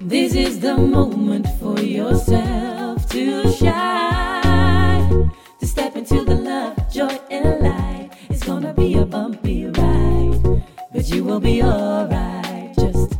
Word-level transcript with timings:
This 0.00 0.34
is 0.34 0.60
the 0.60 0.76
moment 0.76 1.46
for 1.58 1.80
yourself 1.80 3.08
to 3.10 3.50
shine. 3.52 5.30
To 5.60 5.66
step 5.66 5.96
into 5.96 6.24
the 6.24 6.34
love, 6.36 6.92
joy, 6.92 7.18
and 7.30 7.60
light. 7.60 8.10
It's 8.30 8.44
gonna 8.44 8.74
be 8.74 8.94
a 8.94 9.04
bumpy 9.04 9.66
ride, 9.66 10.62
but 10.92 11.08
you 11.08 11.24
will 11.24 11.40
be 11.40 11.62
alright. 11.62 12.76
Just 12.76 13.18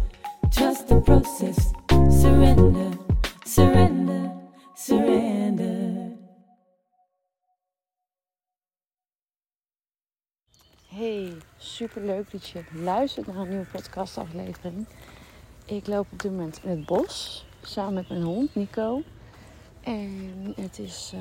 trust 0.52 0.88
the 0.88 1.00
process. 1.00 1.72
Surrender, 2.20 2.91
super 11.82 12.02
leuk 12.02 12.30
dat 12.30 12.48
je 12.48 12.62
luistert 12.72 13.26
naar 13.26 13.36
een 13.36 13.48
nieuwe 13.48 13.64
podcastaflevering. 13.64 14.86
Ik 15.64 15.86
loop 15.86 16.06
op 16.12 16.22
dit 16.22 16.30
moment 16.30 16.60
in 16.62 16.70
het 16.70 16.86
bos 16.86 17.46
samen 17.62 17.94
met 17.94 18.08
mijn 18.08 18.22
hond 18.22 18.54
Nico. 18.54 19.02
En 19.80 20.52
het 20.56 20.78
is 20.78 21.12
uh, 21.14 21.20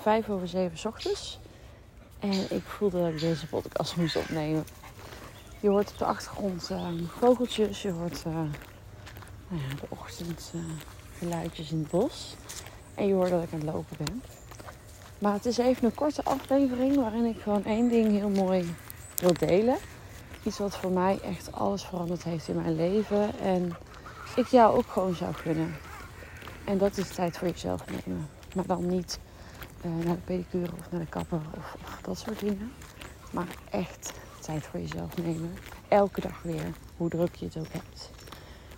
vijf 0.00 0.28
over 0.28 0.48
zeven 0.48 0.90
ochtends. 0.90 1.38
En 2.18 2.56
ik 2.56 2.62
voelde 2.62 2.98
dat 2.98 3.08
ik 3.08 3.20
deze 3.20 3.46
podcast 3.46 3.96
moest 3.96 4.16
opnemen. 4.16 4.64
Je 5.60 5.68
hoort 5.68 5.90
op 5.90 5.98
de 5.98 6.04
achtergrond 6.04 6.70
uh, 6.70 6.88
vogeltjes, 7.06 7.82
je 7.82 7.90
hoort 7.90 8.24
uh, 8.26 8.34
nou 8.34 9.62
ja, 9.68 9.74
de 9.80 9.86
ochtendgeluidjes 9.88 11.70
in 11.70 11.78
het 11.78 11.90
bos. 11.90 12.34
En 12.94 13.06
je 13.06 13.14
hoort 13.14 13.30
dat 13.30 13.42
ik 13.42 13.52
aan 13.52 13.60
het 13.60 13.72
lopen 13.72 13.96
ben. 13.96 14.22
Maar 15.18 15.32
het 15.32 15.46
is 15.46 15.58
even 15.58 15.84
een 15.84 15.94
korte 15.94 16.24
aflevering 16.24 16.96
waarin 16.96 17.24
ik 17.24 17.40
gewoon 17.40 17.64
één 17.64 17.88
ding 17.88 18.10
heel 18.10 18.30
mooi 18.30 18.74
wil 19.20 19.32
delen. 19.38 19.76
Iets 20.44 20.58
wat 20.58 20.76
voor 20.76 20.90
mij 20.90 21.18
echt 21.20 21.52
alles 21.52 21.84
veranderd 21.84 22.24
heeft 22.24 22.48
in 22.48 22.56
mijn 22.56 22.76
leven. 22.76 23.38
En 23.38 23.76
ik 24.36 24.46
jou 24.46 24.76
ook 24.76 24.86
gewoon 24.86 25.14
zou 25.14 25.34
gunnen. 25.34 25.74
En 26.64 26.78
dat 26.78 26.96
is 26.96 27.08
tijd 27.08 27.38
voor 27.38 27.48
jezelf 27.48 27.84
nemen. 27.90 28.28
Maar 28.54 28.66
dan 28.66 28.86
niet 28.86 29.18
uh, 29.84 30.04
naar 30.04 30.14
de 30.14 30.20
pedicure 30.20 30.72
of 30.78 30.90
naar 30.90 31.00
de 31.00 31.06
kapper 31.06 31.40
of, 31.56 31.76
of, 31.82 31.98
dat 32.02 32.18
soort 32.18 32.38
dingen. 32.40 32.72
Maar 33.30 33.46
echt 33.70 34.12
tijd 34.40 34.64
voor 34.64 34.80
jezelf 34.80 35.16
nemen. 35.16 35.54
Elke 35.88 36.20
dag 36.20 36.42
weer. 36.42 36.72
Hoe 36.96 37.08
druk 37.08 37.34
je 37.34 37.44
het 37.44 37.56
ook 37.56 37.72
hebt. 37.72 38.10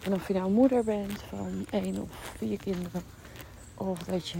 En 0.02 0.12
of 0.12 0.28
je 0.28 0.34
nou 0.34 0.50
moeder 0.50 0.84
bent 0.84 1.22
van 1.22 1.66
één 1.70 2.02
of 2.02 2.08
vier 2.36 2.58
kinderen. 2.58 3.02
Of 3.74 3.98
dat 3.98 4.28
je 4.28 4.38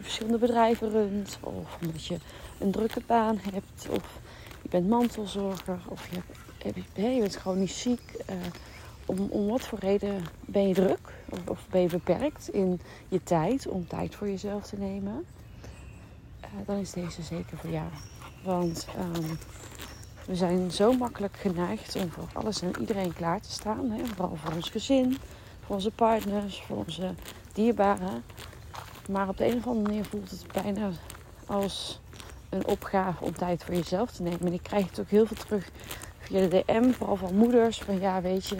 verschillende 0.00 0.38
bedrijven 0.38 0.90
runt. 0.90 1.38
Of 1.40 1.78
omdat 1.82 2.06
je 2.06 2.18
een 2.58 2.70
drukke 2.70 3.00
baan 3.06 3.38
hebt. 3.52 3.88
Of 3.90 4.18
je 4.62 4.68
bent 4.68 4.88
mantelzorger. 4.88 5.78
Of 5.88 6.08
je, 6.08 6.14
hebt, 6.14 6.38
je 6.74 7.20
bent 7.20 7.36
gewoon 7.36 7.58
niet 7.58 7.70
ziek. 7.70 8.24
Uh, 8.30 8.36
om, 9.06 9.18
om 9.30 9.48
wat 9.48 9.60
voor 9.60 9.78
reden 9.78 10.24
ben 10.40 10.68
je 10.68 10.74
druk 10.74 11.12
of, 11.28 11.38
of, 11.48 11.66
ben 11.70 11.80
je 11.80 11.88
beperkt 11.88 12.48
in 12.48 12.80
je 13.08 13.22
tijd 13.22 13.66
om 13.66 13.86
tijd 13.86 14.14
voor 14.14 14.28
jezelf 14.28 14.66
te 14.66 14.76
nemen, 14.76 15.24
uh, 16.44 16.66
dan 16.66 16.76
is 16.76 16.92
deze 16.92 17.22
zeker 17.22 17.56
voor 17.56 17.70
jou. 17.70 17.88
Want 18.44 18.86
um, 18.98 19.38
we 20.26 20.36
zijn 20.36 20.70
zo 20.70 20.92
makkelijk 20.92 21.36
geneigd 21.36 21.96
om 21.96 22.10
voor 22.10 22.28
alles 22.32 22.62
en 22.62 22.80
iedereen 22.80 23.12
klaar 23.12 23.40
te 23.40 23.52
staan. 23.52 23.90
Hè? 23.90 24.04
Vooral 24.04 24.36
voor 24.36 24.52
ons 24.52 24.70
gezin, 24.70 25.18
voor 25.66 25.74
onze 25.74 25.90
partners, 25.90 26.62
voor 26.66 26.76
onze 26.76 27.14
dierbaren. 27.52 28.24
Maar 29.10 29.28
op 29.28 29.36
de 29.36 29.46
een 29.46 29.56
of 29.56 29.66
andere 29.66 29.88
manier 29.88 30.04
voelt 30.04 30.30
het 30.30 30.44
bijna 30.62 30.90
als 31.46 32.00
een 32.48 32.66
opgave 32.66 33.24
om 33.24 33.32
tijd 33.32 33.64
voor 33.64 33.74
jezelf 33.74 34.10
te 34.10 34.22
nemen. 34.22 34.40
En 34.40 34.52
ik 34.52 34.62
krijg 34.62 34.88
het 34.88 35.00
ook 35.00 35.10
heel 35.10 35.26
veel 35.26 35.36
terug 35.36 35.70
via 36.26 36.48
de 36.48 36.62
DM, 36.66 36.92
vooral 36.92 37.16
van 37.16 37.34
moeders. 37.34 37.78
Van 37.78 38.00
ja, 38.00 38.20
weet 38.20 38.46
je, 38.46 38.56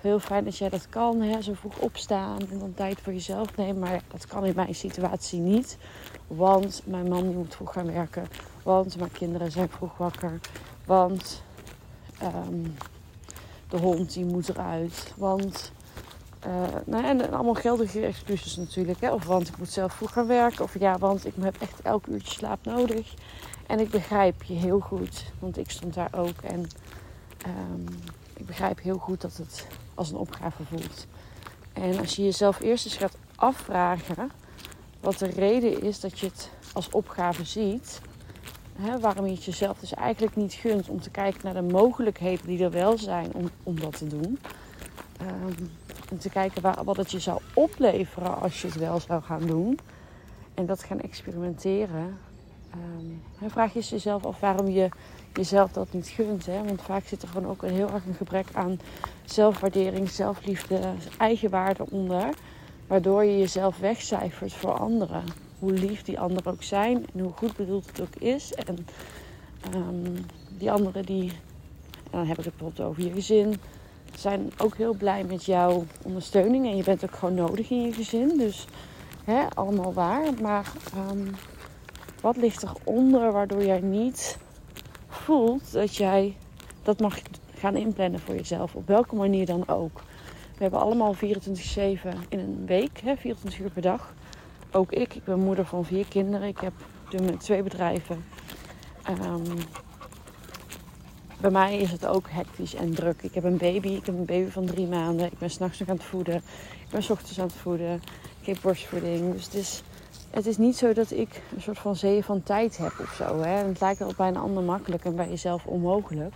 heel 0.00 0.18
fijn 0.18 0.44
dat 0.44 0.58
jij 0.58 0.68
dat 0.68 0.88
kan. 0.88 1.20
Hè? 1.20 1.42
Zo 1.42 1.52
vroeg 1.54 1.78
opstaan 1.78 2.38
en 2.50 2.58
dan 2.58 2.74
tijd 2.74 3.00
voor 3.00 3.12
jezelf 3.12 3.56
nemen. 3.56 3.78
Maar 3.78 4.02
dat 4.08 4.26
kan 4.26 4.44
in 4.44 4.52
mijn 4.56 4.74
situatie 4.74 5.40
niet. 5.40 5.78
Want 6.26 6.82
mijn 6.84 7.08
man 7.08 7.22
die 7.22 7.36
moet 7.36 7.54
vroeg 7.54 7.72
gaan 7.72 7.92
werken. 7.92 8.26
Want 8.62 8.98
mijn 8.98 9.12
kinderen 9.12 9.50
zijn 9.50 9.68
vroeg 9.68 9.96
wakker. 9.96 10.40
Want 10.84 11.42
um, 12.22 12.74
de 13.68 13.78
hond 13.78 14.12
die 14.12 14.24
moet 14.24 14.48
eruit. 14.48 15.12
Want... 15.16 15.72
Uh, 16.46 16.52
nou, 16.84 17.04
en, 17.04 17.20
en 17.20 17.32
allemaal 17.32 17.54
geldige 17.54 18.00
excuses 18.00 18.56
natuurlijk. 18.56 19.00
Hè? 19.00 19.12
Of 19.12 19.24
want 19.24 19.48
ik 19.48 19.58
moet 19.58 19.70
zelf 19.70 19.92
vroeg 19.92 20.12
gaan 20.12 20.26
werken. 20.26 20.64
Of 20.64 20.78
ja, 20.78 20.98
want 20.98 21.26
ik 21.26 21.32
heb 21.40 21.56
echt 21.60 21.80
elk 21.82 22.06
uurtje 22.06 22.32
slaap 22.32 22.64
nodig. 22.64 23.14
En 23.66 23.80
ik 23.80 23.90
begrijp 23.90 24.42
je 24.42 24.54
heel 24.54 24.80
goed. 24.80 25.24
Want 25.38 25.58
ik 25.58 25.70
stond 25.70 25.94
daar 25.94 26.10
ook. 26.12 26.42
En 26.42 26.66
um, 27.46 27.84
ik 28.36 28.46
begrijp 28.46 28.80
heel 28.82 28.98
goed 28.98 29.20
dat 29.20 29.36
het 29.36 29.66
als 29.94 30.10
een 30.10 30.16
opgave 30.16 30.64
voelt. 30.64 31.06
En 31.72 31.98
als 31.98 32.16
je 32.16 32.22
jezelf 32.22 32.60
eerst 32.60 32.84
eens 32.84 32.96
gaat 32.96 33.16
afvragen 33.36 34.30
wat 35.00 35.18
de 35.18 35.26
reden 35.26 35.82
is 35.82 36.00
dat 36.00 36.18
je 36.18 36.26
het 36.26 36.50
als 36.72 36.90
opgave 36.90 37.44
ziet, 37.44 38.00
hè, 38.76 38.98
waarom 38.98 39.26
je 39.26 39.32
het 39.32 39.44
jezelf 39.44 39.78
dus 39.78 39.94
eigenlijk 39.94 40.36
niet 40.36 40.52
gunt 40.52 40.88
om 40.88 41.00
te 41.00 41.10
kijken 41.10 41.40
naar 41.42 41.54
de 41.54 41.72
mogelijkheden 41.72 42.46
die 42.46 42.64
er 42.64 42.70
wel 42.70 42.98
zijn 42.98 43.32
om, 43.32 43.50
om 43.62 43.80
dat 43.80 43.98
te 43.98 44.06
doen. 44.06 44.38
Um, 45.22 45.70
en 46.10 46.18
te 46.18 46.28
kijken 46.28 46.84
wat 46.84 46.96
het 46.96 47.10
je 47.10 47.18
zou 47.20 47.40
opleveren 47.54 48.40
als 48.40 48.62
je 48.62 48.66
het 48.66 48.76
wel 48.76 49.00
zou 49.00 49.22
gaan 49.22 49.46
doen. 49.46 49.78
En 50.54 50.66
dat 50.66 50.82
gaan 50.82 51.00
experimenteren. 51.00 52.18
Um, 52.74 53.22
dan 53.40 53.50
vraag 53.50 53.72
je 53.72 53.80
jezelf 53.80 54.24
af 54.24 54.40
waarom 54.40 54.68
je 54.68 54.88
jezelf 55.32 55.72
dat 55.72 55.92
niet 55.92 56.08
gunt. 56.08 56.46
Hè? 56.46 56.64
Want 56.64 56.82
vaak 56.82 57.06
zit 57.06 57.22
er 57.22 57.28
gewoon 57.28 57.50
ook 57.50 57.62
een 57.62 57.74
heel 57.74 57.90
erg 57.90 58.06
een 58.06 58.14
gebrek 58.14 58.46
aan 58.52 58.80
zelfwaardering, 59.24 60.10
zelfliefde, 60.10 60.80
eigenwaarde 61.18 61.86
onder. 61.90 62.34
Waardoor 62.86 63.24
je 63.24 63.38
jezelf 63.38 63.78
wegcijfert 63.78 64.52
voor 64.52 64.78
anderen. 64.78 65.24
Hoe 65.58 65.72
lief 65.72 66.02
die 66.02 66.20
anderen 66.20 66.52
ook 66.52 66.62
zijn 66.62 67.06
en 67.14 67.20
hoe 67.20 67.32
goed 67.32 67.56
bedoeld 67.56 67.86
het 67.86 68.00
ook 68.00 68.14
is. 68.18 68.54
En 68.54 68.86
um, 69.74 70.26
die 70.58 70.72
anderen 70.72 71.04
die, 71.04 71.30
en 71.30 72.10
dan 72.10 72.26
heb 72.26 72.38
ik 72.38 72.44
het 72.44 72.56
bijvoorbeeld 72.56 72.88
over 72.88 73.02
je 73.02 73.12
gezin, 73.12 73.60
zijn 74.14 74.52
ook 74.58 74.76
heel 74.76 74.94
blij 74.94 75.24
met 75.24 75.44
jouw 75.44 75.84
ondersteuning. 76.02 76.66
En 76.66 76.76
je 76.76 76.82
bent 76.82 77.04
ook 77.04 77.14
gewoon 77.14 77.34
nodig 77.34 77.70
in 77.70 77.82
je 77.82 77.92
gezin. 77.92 78.38
Dus 78.38 78.66
hè, 79.24 79.42
allemaal 79.54 79.92
waar. 79.92 80.34
Maar 80.42 80.72
um, 81.10 81.34
wat 82.24 82.36
ligt 82.36 82.62
eronder 82.62 83.32
waardoor 83.32 83.64
jij 83.64 83.80
niet 83.80 84.38
voelt 85.08 85.72
dat 85.72 85.96
jij 85.96 86.36
dat 86.82 87.00
mag 87.00 87.18
gaan 87.54 87.76
inplannen 87.76 88.20
voor 88.20 88.34
jezelf. 88.34 88.74
Op 88.74 88.86
welke 88.86 89.14
manier 89.14 89.46
dan 89.46 89.68
ook. 89.68 90.02
We 90.56 90.62
hebben 90.62 90.80
allemaal 90.80 91.14
24-7 91.14 91.18
in 92.28 92.38
een 92.38 92.62
week, 92.66 93.00
hè, 93.00 93.16
24 93.16 93.60
uur 93.60 93.70
per 93.70 93.82
dag. 93.82 94.14
Ook 94.72 94.92
ik. 94.92 95.14
Ik 95.14 95.24
ben 95.24 95.38
moeder 95.38 95.66
van 95.66 95.84
vier 95.84 96.06
kinderen. 96.06 96.48
Ik 96.48 96.58
heb 96.58 96.72
twee 97.38 97.62
bedrijven. 97.62 98.24
Um, 99.10 99.42
bij 101.40 101.50
mij 101.50 101.78
is 101.78 101.90
het 101.90 102.06
ook 102.06 102.30
hectisch 102.30 102.74
en 102.74 102.94
druk. 102.94 103.22
Ik 103.22 103.34
heb 103.34 103.44
een 103.44 103.56
baby. 103.56 103.88
Ik 103.88 104.06
heb 104.06 104.14
een 104.14 104.24
baby 104.24 104.50
van 104.50 104.64
drie 104.64 104.86
maanden. 104.86 105.26
Ik 105.26 105.38
ben 105.38 105.50
s'nachts 105.50 105.78
nog 105.78 105.88
aan 105.88 105.96
het 105.96 106.04
voeden. 106.04 106.36
Ik 106.84 106.90
ben 106.90 107.02
s 107.02 107.10
ochtends 107.10 107.40
aan 107.40 107.46
het 107.46 107.56
voeden. 107.56 107.94
Ik 107.94 108.44
geef 108.44 108.60
borstvoeding. 108.60 109.32
Dus 109.32 109.44
het 109.44 109.54
is, 109.54 109.82
het 110.34 110.46
is 110.46 110.56
niet 110.56 110.76
zo 110.76 110.92
dat 110.92 111.10
ik 111.10 111.42
een 111.54 111.62
soort 111.62 111.78
van 111.78 111.96
zee 111.96 112.24
van 112.24 112.42
tijd 112.42 112.76
heb 112.76 112.92
of 113.00 113.14
zo. 113.14 113.40
Hè? 113.40 113.50
Het 113.50 113.80
lijkt 113.80 113.98
wel 113.98 114.12
bij 114.16 114.28
een 114.28 114.36
ander 114.36 114.62
makkelijk 114.62 115.04
en 115.04 115.16
bij 115.16 115.28
jezelf 115.28 115.66
onmogelijk. 115.66 116.34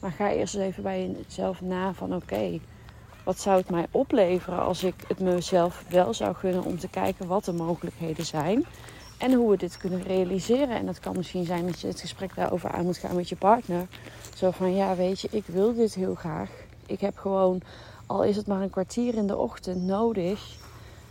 Maar 0.00 0.12
ga 0.12 0.30
eerst 0.30 0.54
eens 0.54 0.64
even 0.64 0.82
bij 0.82 1.16
jezelf 1.26 1.60
na 1.60 1.94
van 1.94 2.14
oké, 2.14 2.60
wat 3.24 3.38
zou 3.38 3.58
het 3.58 3.70
mij 3.70 3.86
opleveren 3.90 4.62
als 4.62 4.82
ik 4.82 4.94
het 5.08 5.20
mezelf 5.20 5.84
wel 5.88 6.14
zou 6.14 6.34
gunnen 6.34 6.64
om 6.64 6.78
te 6.78 6.88
kijken 6.88 7.26
wat 7.26 7.44
de 7.44 7.52
mogelijkheden 7.52 8.26
zijn. 8.26 8.64
En 9.18 9.32
hoe 9.32 9.50
we 9.50 9.56
dit 9.56 9.76
kunnen 9.76 10.02
realiseren. 10.02 10.76
En 10.76 10.86
dat 10.86 11.00
kan 11.00 11.16
misschien 11.16 11.44
zijn 11.44 11.66
dat 11.66 11.80
je 11.80 11.86
het 11.86 12.00
gesprek 12.00 12.34
daarover 12.34 12.70
aan 12.70 12.84
moet 12.84 12.98
gaan 12.98 13.16
met 13.16 13.28
je 13.28 13.36
partner. 13.36 13.86
Zo 14.34 14.50
van 14.50 14.74
ja, 14.74 14.96
weet 14.96 15.20
je, 15.20 15.28
ik 15.30 15.44
wil 15.46 15.74
dit 15.74 15.94
heel 15.94 16.14
graag. 16.14 16.50
Ik 16.86 17.00
heb 17.00 17.18
gewoon, 17.18 17.62
al 18.06 18.24
is 18.24 18.36
het 18.36 18.46
maar 18.46 18.62
een 18.62 18.70
kwartier 18.70 19.14
in 19.14 19.26
de 19.26 19.36
ochtend 19.36 19.82
nodig. 19.82 20.58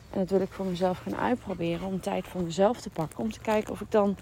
En 0.09 0.19
dat 0.19 0.29
wil 0.29 0.41
ik 0.41 0.51
voor 0.51 0.65
mezelf 0.65 0.99
gaan 0.99 1.15
uitproberen. 1.15 1.87
Om 1.87 2.01
tijd 2.01 2.27
voor 2.27 2.41
mezelf 2.41 2.81
te 2.81 2.89
pakken. 2.89 3.19
Om 3.19 3.31
te 3.31 3.39
kijken 3.39 3.71
of 3.71 3.81
ik 3.81 3.91
dan 3.91 4.17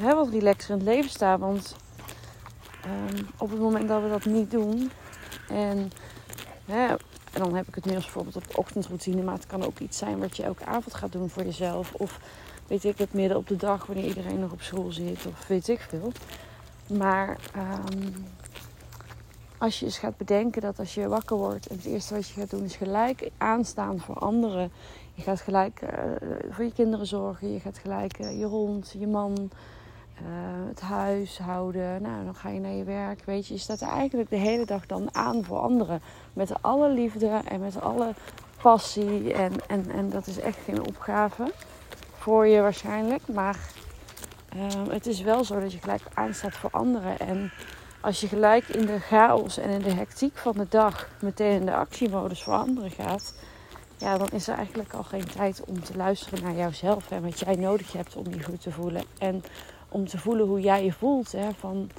hè, 0.00 0.14
wat 0.14 0.28
relaxer 0.28 0.70
in 0.70 0.76
het 0.76 0.88
leven 0.88 1.10
sta. 1.10 1.38
Want 1.38 1.76
um, 2.86 3.26
op 3.38 3.50
het 3.50 3.60
moment 3.60 3.88
dat 3.88 4.02
we 4.02 4.08
dat 4.08 4.24
niet 4.24 4.50
doen. 4.50 4.90
En, 5.48 5.90
dan 7.32 7.54
heb 7.54 7.68
ik 7.68 7.74
het 7.74 7.84
meer 7.84 7.94
als 7.94 8.04
bijvoorbeeld 8.04 8.36
op 8.36 8.48
de 8.48 8.56
ochtendroutine. 8.56 9.22
Maar 9.22 9.34
het 9.34 9.46
kan 9.46 9.64
ook 9.64 9.78
iets 9.78 9.98
zijn 9.98 10.18
wat 10.18 10.36
je 10.36 10.42
elke 10.42 10.64
avond 10.64 10.94
gaat 10.94 11.12
doen 11.12 11.30
voor 11.30 11.44
jezelf. 11.44 11.94
Of 11.94 12.20
weet 12.66 12.84
ik 12.84 12.98
het 12.98 13.12
midden 13.12 13.36
op 13.36 13.48
de 13.48 13.56
dag 13.56 13.86
wanneer 13.86 14.04
iedereen 14.04 14.40
nog 14.40 14.52
op 14.52 14.62
school 14.62 14.92
zit. 14.92 15.26
Of 15.26 15.46
weet 15.46 15.68
ik 15.68 15.80
veel. 15.80 16.12
Maar 16.86 17.38
um, 17.56 18.14
als 19.60 19.78
je 19.78 19.84
eens 19.84 19.98
gaat 19.98 20.16
bedenken 20.16 20.62
dat 20.62 20.78
als 20.78 20.94
je 20.94 21.08
wakker 21.08 21.36
wordt 21.36 21.66
en 21.66 21.76
het 21.76 21.84
eerste 21.84 22.14
wat 22.14 22.28
je 22.28 22.40
gaat 22.40 22.50
doen 22.50 22.64
is 22.64 22.76
gelijk 22.76 23.30
aanstaan 23.38 24.00
voor 24.00 24.14
anderen. 24.14 24.72
Je 25.14 25.22
gaat 25.22 25.40
gelijk 25.40 25.80
uh, 25.82 25.90
voor 26.50 26.64
je 26.64 26.72
kinderen 26.72 27.06
zorgen. 27.06 27.52
Je 27.52 27.60
gaat 27.60 27.78
gelijk 27.78 28.18
uh, 28.18 28.38
je 28.38 28.44
hond, 28.44 28.94
je 28.98 29.06
man, 29.06 29.50
uh, 30.14 30.28
het 30.68 30.80
huishouden. 30.80 32.02
Nou, 32.02 32.24
dan 32.24 32.34
ga 32.34 32.48
je 32.48 32.60
naar 32.60 32.72
je 32.72 32.84
werk. 32.84 33.22
Weet 33.24 33.46
je, 33.46 33.54
je 33.54 33.60
staat 33.60 33.82
eigenlijk 33.82 34.30
de 34.30 34.36
hele 34.36 34.66
dag 34.66 34.86
dan 34.86 35.14
aan 35.14 35.44
voor 35.44 35.58
anderen. 35.58 36.02
Met 36.32 36.62
alle 36.62 36.90
liefde 36.90 37.40
en 37.48 37.60
met 37.60 37.80
alle 37.80 38.14
passie. 38.62 39.32
En, 39.32 39.52
en, 39.68 39.90
en 39.90 40.10
dat 40.10 40.26
is 40.26 40.38
echt 40.38 40.58
geen 40.64 40.86
opgave 40.86 41.52
voor 42.18 42.46
je 42.46 42.60
waarschijnlijk. 42.60 43.28
Maar 43.28 43.58
het 44.88 45.06
is 45.06 45.20
wel 45.20 45.44
zo 45.44 45.60
dat 45.60 45.72
je 45.72 45.78
gelijk 45.78 46.02
aanstaat 46.14 46.56
voor 46.56 46.70
anderen. 46.70 47.18
En 47.18 47.52
als 48.00 48.20
je 48.20 48.28
gelijk 48.28 48.68
in 48.68 48.86
de 48.86 48.98
chaos 48.98 49.58
en 49.58 49.70
in 49.70 49.82
de 49.82 49.92
hectiek 49.92 50.36
van 50.36 50.52
de 50.52 50.66
dag 50.68 51.08
meteen 51.22 51.60
in 51.60 51.66
de 51.66 51.74
actiemodus 51.74 52.42
voor 52.42 52.54
anderen 52.54 52.90
gaat, 52.90 53.34
ja, 53.96 54.18
dan 54.18 54.28
is 54.32 54.48
er 54.48 54.56
eigenlijk 54.56 54.92
al 54.92 55.02
geen 55.02 55.26
tijd 55.26 55.64
om 55.66 55.82
te 55.82 55.96
luisteren 55.96 56.42
naar 56.42 56.54
jouzelf 56.54 57.10
en 57.10 57.22
wat 57.22 57.38
jij 57.38 57.54
nodig 57.54 57.92
hebt 57.92 58.16
om 58.16 58.24
je 58.30 58.42
goed 58.42 58.60
te 58.60 58.72
voelen. 58.72 59.04
En 59.18 59.42
om 59.88 60.08
te 60.08 60.18
voelen 60.18 60.46
hoe 60.46 60.60
jij 60.60 60.84
je 60.84 60.92
voelt. 60.92 61.32
Hè? 61.32 61.52
Van, 61.52 61.90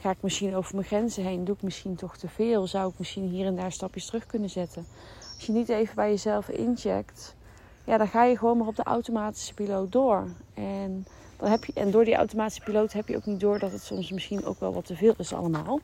ga 0.00 0.10
ik 0.10 0.16
misschien 0.20 0.56
over 0.56 0.74
mijn 0.74 0.86
grenzen 0.86 1.24
heen? 1.24 1.44
Doe 1.44 1.54
ik 1.54 1.62
misschien 1.62 1.94
toch 1.94 2.16
te 2.16 2.28
veel? 2.28 2.66
Zou 2.66 2.90
ik 2.90 2.98
misschien 2.98 3.28
hier 3.28 3.46
en 3.46 3.56
daar 3.56 3.72
stapjes 3.72 4.06
terug 4.06 4.26
kunnen 4.26 4.50
zetten? 4.50 4.86
Als 5.34 5.46
je 5.46 5.52
niet 5.52 5.68
even 5.68 5.94
bij 5.94 6.10
jezelf 6.10 6.48
incheckt, 6.48 7.34
ja, 7.84 7.96
dan 7.98 8.08
ga 8.08 8.24
je 8.24 8.38
gewoon 8.38 8.58
maar 8.58 8.66
op 8.66 8.76
de 8.76 8.82
automatische 8.82 9.54
piloot 9.54 9.92
door. 9.92 10.28
En, 10.54 11.06
dan 11.36 11.50
heb 11.50 11.64
je, 11.64 11.72
en 11.74 11.90
door 11.90 12.04
die 12.04 12.14
automatische 12.14 12.62
piloot 12.62 12.92
heb 12.92 13.08
je 13.08 13.16
ook 13.16 13.26
niet 13.26 13.40
door 13.40 13.58
dat 13.58 13.72
het 13.72 13.82
soms 13.82 14.10
misschien 14.10 14.44
ook 14.44 14.60
wel 14.60 14.72
wat 14.72 14.86
te 14.86 14.96
veel 14.96 15.14
is 15.18 15.32
allemaal. 15.32 15.80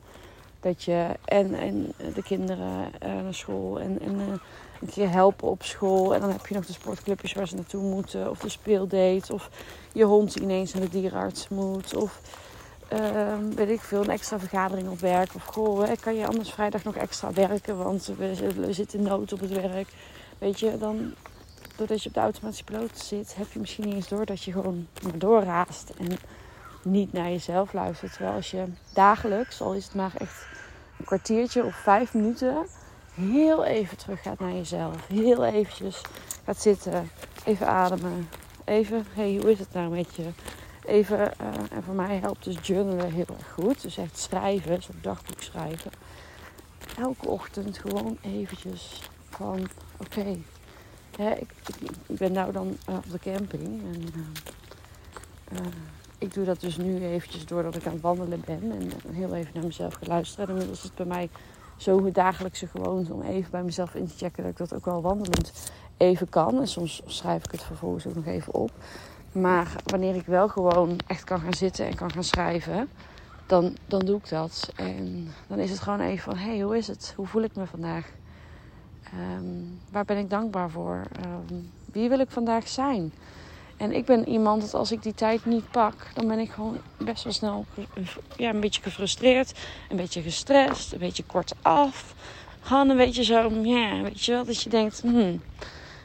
Dat 0.59 0.83
je 0.83 1.07
en, 1.25 1.53
en 1.53 1.93
de 2.13 2.23
kinderen 2.23 2.91
uh, 3.03 3.21
naar 3.21 3.33
school 3.33 3.79
en, 3.79 3.99
en 4.01 4.15
uh, 4.15 4.25
een 4.81 4.89
keer 4.89 5.09
helpen 5.09 5.47
op 5.47 5.63
school. 5.63 6.13
En 6.13 6.21
dan 6.21 6.31
heb 6.31 6.47
je 6.47 6.55
nog 6.55 6.65
de 6.65 6.73
sportclubjes 6.73 7.33
waar 7.33 7.47
ze 7.47 7.55
naartoe 7.55 7.83
moeten. 7.83 8.29
Of 8.29 8.39
de 8.39 8.49
speeldate. 8.49 9.33
Of 9.33 9.49
je 9.93 10.03
hond 10.03 10.35
ineens 10.35 10.73
naar 10.73 10.81
de 10.81 10.89
dierenarts 10.89 11.49
moet. 11.49 11.95
Of 11.95 12.21
uh, 12.93 13.33
weet 13.55 13.69
ik 13.69 13.81
veel, 13.81 14.01
een 14.01 14.09
extra 14.09 14.39
vergadering 14.39 14.89
op 14.89 14.99
werk. 14.99 15.35
Of 15.35 15.43
goh, 15.43 15.89
kan 15.99 16.15
je 16.15 16.27
anders 16.27 16.51
vrijdag 16.51 16.83
nog 16.83 16.95
extra 16.95 17.33
werken, 17.33 17.77
want 17.77 18.05
we, 18.17 18.53
we 18.53 18.73
zitten 18.73 19.01
nood 19.01 19.33
op 19.33 19.39
het 19.39 19.51
werk. 19.51 19.87
Weet 20.37 20.59
je, 20.59 20.77
dan 20.77 21.13
doordat 21.75 22.03
je 22.03 22.09
op 22.09 22.15
de 22.15 22.21
automatische 22.21 22.63
piloot 22.63 22.99
zit, 22.99 23.35
heb 23.35 23.51
je 23.51 23.59
misschien 23.59 23.93
eens 23.93 24.07
door 24.07 24.25
dat 24.25 24.43
je 24.43 24.51
gewoon 24.51 24.87
maar 25.03 25.17
doorraast 25.17 25.89
en 25.89 26.17
niet 26.83 27.13
naar 27.13 27.29
jezelf 27.29 27.73
luistert. 27.73 28.11
Terwijl 28.13 28.35
als 28.35 28.51
je 28.51 28.65
dagelijks, 28.93 29.61
al 29.61 29.73
is 29.73 29.85
het 29.85 29.95
maar 29.95 30.11
echt 30.17 30.45
een 30.97 31.05
kwartiertje 31.05 31.63
of 31.63 31.75
vijf 31.75 32.13
minuten, 32.13 32.67
heel 33.13 33.63
even 33.63 33.97
terug 33.97 34.21
gaat 34.21 34.39
naar 34.39 34.53
jezelf. 34.53 35.07
Heel 35.07 35.45
eventjes 35.45 36.01
gaat 36.45 36.61
zitten, 36.61 37.09
even 37.45 37.67
ademen. 37.67 38.29
Even, 38.65 39.05
hey, 39.13 39.37
hoe 39.41 39.51
is 39.51 39.59
het 39.59 39.73
nou 39.73 39.89
met 39.89 40.15
je? 40.15 40.29
Even, 40.85 41.19
uh, 41.19 41.47
en 41.71 41.83
voor 41.83 41.93
mij 41.93 42.17
helpt 42.17 42.43
dus 42.43 42.57
journalen 42.61 43.11
heel 43.11 43.25
erg 43.37 43.51
goed. 43.53 43.81
Dus 43.81 43.97
echt 43.97 44.17
schrijven, 44.17 44.83
zo'n 44.83 44.99
dagboek 45.01 45.41
schrijven. 45.41 45.91
Elke 46.97 47.27
ochtend 47.27 47.77
gewoon 47.77 48.17
eventjes 48.21 49.09
van, 49.29 49.67
oké, 49.97 50.37
ik, 51.29 51.53
ik, 51.67 51.89
ik, 52.07 52.17
ben 52.17 52.31
nou 52.31 52.51
dan 52.51 52.77
uh, 52.89 52.95
op 52.95 53.11
de 53.11 53.19
camping. 53.19 53.81
En 53.93 54.01
uh, 55.51 55.59
ik 56.17 56.33
doe 56.33 56.45
dat 56.45 56.59
dus 56.59 56.77
nu 56.77 57.05
eventjes 57.05 57.45
doordat 57.45 57.75
ik 57.75 57.85
aan 57.85 57.93
het 57.93 58.01
wandelen 58.01 58.43
ben. 58.45 58.71
En 58.71 59.13
heel 59.13 59.33
even 59.33 59.51
naar 59.53 59.63
mezelf 59.63 59.93
ga 59.93 60.05
luisteren. 60.05 60.45
En 60.45 60.51
inmiddels 60.51 60.77
is 60.77 60.83
het 60.83 60.95
bij 60.95 61.05
mij 61.05 61.29
zo 61.77 62.11
dagelijkse 62.11 62.67
gewoonte 62.67 63.13
om 63.13 63.21
even 63.21 63.51
bij 63.51 63.63
mezelf 63.63 63.95
in 63.95 64.07
te 64.07 64.17
checken 64.17 64.43
dat 64.43 64.51
ik 64.51 64.57
dat 64.57 64.73
ook 64.73 64.85
wel 64.85 65.01
wandelend 65.01 65.71
even 65.97 66.29
kan. 66.29 66.59
En 66.59 66.67
soms 66.67 67.01
schrijf 67.05 67.43
ik 67.45 67.51
het 67.51 67.63
vervolgens 67.63 68.07
ook 68.07 68.15
nog 68.15 68.25
even 68.25 68.53
op. 68.53 68.71
Maar 69.31 69.75
wanneer 69.85 70.15
ik 70.15 70.25
wel 70.25 70.47
gewoon 70.47 70.99
echt 71.07 71.23
kan 71.23 71.39
gaan 71.39 71.53
zitten 71.53 71.85
en 71.85 71.95
kan 71.95 72.11
gaan 72.11 72.23
schrijven, 72.23 72.89
dan, 73.45 73.77
dan 73.87 73.99
doe 73.99 74.17
ik 74.17 74.29
dat. 74.29 74.71
En 74.75 75.27
dan 75.47 75.59
is 75.59 75.69
het 75.69 75.79
gewoon 75.79 75.99
even 75.99 76.23
van: 76.23 76.37
hey, 76.37 76.59
hoe 76.59 76.77
is 76.77 76.87
het? 76.87 77.13
Hoe 77.15 77.27
voel 77.27 77.41
ik 77.41 77.55
me 77.55 77.65
vandaag? 77.65 78.11
Um, 79.13 79.81
waar 79.91 80.05
ben 80.05 80.17
ik 80.17 80.29
dankbaar 80.29 80.69
voor? 80.69 81.03
Um, 81.25 81.71
wie 81.85 82.09
wil 82.09 82.19
ik 82.19 82.29
vandaag 82.29 82.67
zijn? 82.67 83.13
En 83.77 83.91
ik 83.91 84.05
ben 84.05 84.27
iemand 84.27 84.61
dat 84.61 84.73
als 84.73 84.91
ik 84.91 85.03
die 85.03 85.13
tijd 85.13 85.45
niet 85.45 85.71
pak, 85.71 86.07
dan 86.13 86.27
ben 86.27 86.39
ik 86.39 86.51
gewoon 86.51 86.77
best 86.97 87.23
wel 87.23 87.33
snel 87.33 87.65
ja, 88.35 88.49
een 88.49 88.59
beetje 88.59 88.81
gefrustreerd, 88.81 89.59
een 89.89 89.95
beetje 89.95 90.21
gestrest, 90.21 90.93
een 90.93 90.99
beetje 90.99 91.23
kortaf. 91.23 92.15
Gewoon 92.59 92.89
een 92.89 92.97
beetje 92.97 93.23
zo, 93.23 93.49
ja, 93.63 94.01
weet 94.01 94.25
je 94.25 94.31
wel, 94.31 94.45
dat 94.45 94.61
je 94.61 94.69
denkt, 94.69 95.01
hmm, 95.01 95.41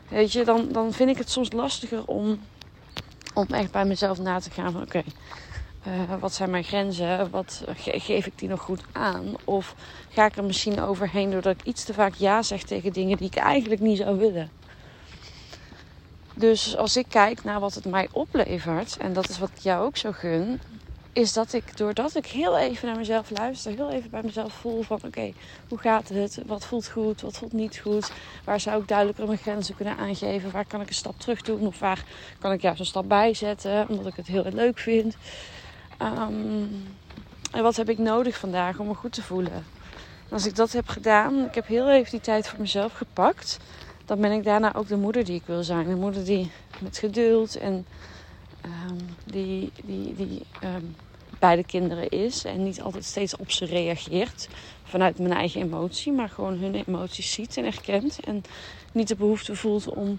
weet 0.09 0.33
je, 0.33 0.45
dan, 0.45 0.69
dan 0.73 0.93
vind 0.93 1.11
ik 1.11 1.19
het 1.19 1.31
soms 1.31 1.53
lastiger 1.53 2.07
om, 2.07 2.41
om 3.35 3.47
echt 3.47 3.71
bij 3.71 3.85
mezelf 3.85 4.19
na 4.19 4.39
te 4.39 4.51
gaan 4.51 4.73
van, 4.73 4.83
oké, 4.83 5.03
uh, 5.87 6.21
wat 6.21 6.35
zijn 6.35 6.51
mijn 6.51 6.65
grenzen? 6.65 7.31
Wat 7.31 7.63
ge 7.77 8.01
geef 8.01 8.27
ik 8.27 8.39
die 8.39 8.49
nog 8.49 8.61
goed 8.61 8.83
aan? 8.93 9.35
Of 9.45 9.75
ga 10.09 10.25
ik 10.25 10.37
er 10.37 10.45
misschien 10.45 10.81
overheen 10.81 11.31
doordat 11.31 11.55
ik 11.55 11.67
iets 11.67 11.85
te 11.85 11.95
vaak 11.95 12.15
ja 12.15 12.43
zeg 12.43 12.63
tegen 12.63 12.93
dingen 12.93 13.17
die 13.17 13.27
ik 13.27 13.37
eigenlijk 13.37 13.81
niet 13.81 13.99
zou 13.99 14.19
willen? 14.19 14.51
Dus 16.35 16.77
als 16.77 16.97
ik 16.97 17.07
kijk 17.09 17.45
naar 17.45 17.61
wat 17.61 17.75
het 17.75 17.85
mij 17.85 18.09
oplevert, 18.13 18.97
en 18.97 19.13
dat 19.13 19.29
is 19.29 19.39
wat 19.39 19.51
ik 19.55 19.59
jou 19.59 19.85
ook 19.85 19.97
zo 19.97 20.13
gun, 20.13 20.61
is 21.13 21.33
dat 21.33 21.53
ik 21.53 21.77
doordat 21.77 22.17
ik 22.17 22.27
heel 22.27 22.59
even 22.59 22.87
naar 22.87 22.97
mezelf 22.97 23.31
luister, 23.31 23.73
heel 23.73 23.91
even 23.91 24.11
bij 24.11 24.23
mezelf 24.23 24.53
voel 24.53 24.83
van 24.83 24.99
oké, 25.05 25.33
hoe 25.69 25.79
gaat 25.79 26.09
het? 26.09 26.43
Wat 26.47 26.67
voelt 26.67 26.89
goed? 26.89 27.21
Wat 27.21 27.37
voelt 27.37 27.53
niet 27.53 27.79
goed? 27.79 28.11
Waar 28.45 28.61
zou 28.61 28.81
ik 28.81 28.89
duidelijker 28.89 29.27
mijn 29.27 29.39
grenzen 29.39 29.77
kunnen 29.77 29.97
aangeven? 29.97 30.51
Waar 30.51 30.67
kan 30.67 30.81
ik 30.81 30.89
een 30.89 30.95
stap 30.95 31.21
terug 31.21 31.43
doen? 31.43 31.67
Of 31.67 31.79
waar 31.79 32.05
kan 32.39 32.53
ik 32.53 32.63
juist 32.63 32.81
een 32.81 32.87
stap 32.87 33.09
bij 33.09 33.35
zetten, 33.35 33.89
omdat 33.89 34.07
ik 34.07 34.17
het 34.17 34.27
heel 34.27 34.45
leuk 34.53 34.79
vind? 34.79 35.17
Um, 36.03 36.85
en 37.53 37.63
wat 37.63 37.77
heb 37.77 37.89
ik 37.89 37.99
nodig 37.99 38.39
vandaag 38.39 38.79
om 38.79 38.87
me 38.87 38.95
goed 38.95 39.13
te 39.13 39.23
voelen? 39.23 39.53
En 40.29 40.33
als 40.33 40.47
ik 40.47 40.57
dat 40.57 40.73
heb 40.73 40.89
gedaan, 40.89 41.45
ik 41.45 41.55
heb 41.55 41.67
heel 41.67 41.91
even 41.91 42.11
die 42.11 42.21
tijd 42.21 42.49
voor 42.49 42.61
mezelf 42.61 42.93
gepakt, 42.93 43.59
dan 44.05 44.21
ben 44.21 44.33
ik 44.33 44.45
daarna 44.45 44.75
ook 44.75 44.89
de 44.89 44.97
moeder 44.97 45.25
die 45.25 45.35
ik 45.35 45.47
wil 45.47 45.63
zijn. 45.63 45.89
Een 45.89 45.99
moeder 45.99 46.25
die 46.25 46.51
met 46.81 46.99
geduld 46.99 47.57
en 47.57 47.87
um, 48.65 48.99
die, 49.25 49.73
die, 49.85 50.15
die 50.15 50.43
um, 50.65 50.97
bij 51.39 51.57
de 51.57 51.65
kinderen 51.65 52.09
is 52.09 52.45
en 52.45 52.63
niet 52.63 52.81
altijd 52.81 53.05
steeds 53.05 53.37
op 53.37 53.51
ze 53.51 53.65
reageert 53.65 54.49
vanuit 54.85 55.19
mijn 55.19 55.33
eigen 55.33 55.61
emotie, 55.61 56.13
maar 56.13 56.29
gewoon 56.29 56.59
hun 56.59 56.75
emoties 56.75 57.33
ziet 57.33 57.57
en 57.57 57.65
erkent 57.65 58.21
en 58.21 58.45
niet 58.93 59.09
de 59.09 59.17
behoefte 59.17 59.57
voelt 59.57 59.89
om 59.89 60.19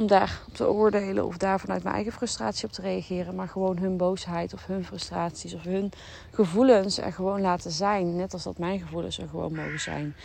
om 0.00 0.06
daar 0.06 0.40
te 0.52 0.70
oordelen 0.70 1.26
of 1.26 1.36
daar 1.36 1.60
vanuit 1.60 1.82
mijn 1.82 1.94
eigen 1.94 2.12
frustratie 2.12 2.64
op 2.64 2.72
te 2.72 2.82
reageren. 2.82 3.34
Maar 3.34 3.48
gewoon 3.48 3.78
hun 3.78 3.96
boosheid 3.96 4.54
of 4.54 4.66
hun 4.66 4.84
frustraties 4.84 5.54
of 5.54 5.62
hun 5.62 5.92
gevoelens 6.30 6.98
er 6.98 7.12
gewoon 7.12 7.40
laten 7.40 7.70
zijn. 7.70 8.16
Net 8.16 8.32
als 8.32 8.42
dat 8.42 8.58
mijn 8.58 8.80
gevoelens 8.80 9.18
er 9.18 9.28
gewoon 9.28 9.54
mogen 9.54 9.80
zijn. 9.80 10.16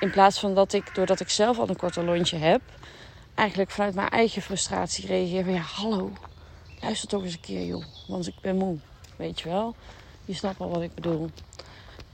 In 0.00 0.10
plaats 0.10 0.40
van 0.40 0.54
dat 0.54 0.72
ik, 0.72 0.94
doordat 0.94 1.20
ik 1.20 1.28
zelf 1.28 1.58
al 1.58 1.68
een 1.68 1.76
korte 1.76 2.02
lontje 2.02 2.36
heb, 2.36 2.60
eigenlijk 3.34 3.70
vanuit 3.70 3.94
mijn 3.94 4.08
eigen 4.08 4.42
frustratie 4.42 5.06
reageer 5.06 5.44
van 5.44 5.52
ja, 5.52 5.60
hallo, 5.60 6.12
luister 6.80 7.08
toch 7.08 7.22
eens 7.22 7.34
een 7.34 7.40
keer 7.40 7.66
joh, 7.66 7.84
want 8.08 8.26
ik 8.26 8.34
ben 8.40 8.56
moe. 8.56 8.76
Weet 9.16 9.40
je 9.40 9.48
wel? 9.48 9.74
Je 10.24 10.34
snapt 10.34 10.60
al 10.60 10.70
wat 10.70 10.82
ik 10.82 10.94
bedoel. 10.94 11.30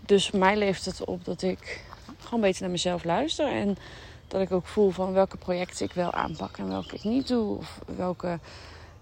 Dus 0.00 0.30
mij 0.30 0.56
leeft 0.56 0.84
het 0.84 1.04
op 1.04 1.24
dat 1.24 1.42
ik 1.42 1.84
gewoon 2.18 2.40
beter 2.40 2.62
naar 2.62 2.70
mezelf 2.70 3.04
luister 3.04 3.46
en 3.46 3.76
dat 4.30 4.40
ik 4.40 4.52
ook 4.52 4.66
voel 4.66 4.90
van 4.90 5.12
welke 5.12 5.36
projecten 5.36 5.86
ik 5.86 5.92
wel 5.92 6.12
aanpak 6.12 6.56
en 6.56 6.68
welke 6.68 6.94
ik 6.94 7.04
niet 7.04 7.28
doe. 7.28 7.56
Of 7.56 7.80
welke 7.96 8.38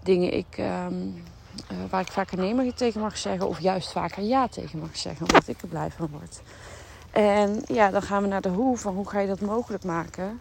dingen 0.03 0.33
ik, 0.33 0.57
um, 0.57 1.23
uh, 1.71 1.77
waar 1.89 2.01
ik 2.01 2.11
vaker 2.11 2.37
nee 2.37 2.73
tegen 2.73 3.01
mag 3.01 3.17
zeggen. 3.17 3.47
Of 3.47 3.59
juist 3.59 3.91
vaker 3.91 4.23
ja 4.23 4.47
tegen 4.47 4.79
mag 4.79 4.97
zeggen. 4.97 5.25
Omdat 5.25 5.47
ik 5.47 5.61
er 5.61 5.67
blij 5.67 5.91
van 5.91 6.09
word. 6.11 6.41
En 7.11 7.61
ja, 7.67 7.89
dan 7.89 8.01
gaan 8.01 8.21
we 8.21 8.27
naar 8.27 8.41
de 8.41 8.49
hoe. 8.49 8.77
Van 8.77 8.95
hoe 8.95 9.09
ga 9.09 9.19
je 9.19 9.27
dat 9.27 9.41
mogelijk 9.41 9.83
maken? 9.83 10.39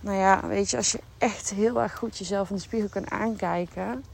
Nou 0.00 0.18
ja, 0.18 0.46
weet 0.46 0.70
je, 0.70 0.76
als 0.76 0.92
je 0.92 1.00
echt 1.18 1.50
heel 1.50 1.82
erg 1.82 1.94
goed 1.94 2.18
jezelf 2.18 2.50
in 2.50 2.56
de 2.56 2.62
spiegel 2.62 2.88
kan 2.88 3.10
aankijken. 3.10 4.04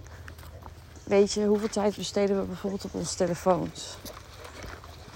Weet 1.05 1.33
je, 1.33 1.45
hoeveel 1.45 1.69
tijd 1.69 1.97
besteden 1.97 2.41
we 2.41 2.47
bijvoorbeeld 2.47 2.85
op 2.85 2.95
onze 2.95 3.17
telefoons? 3.17 3.99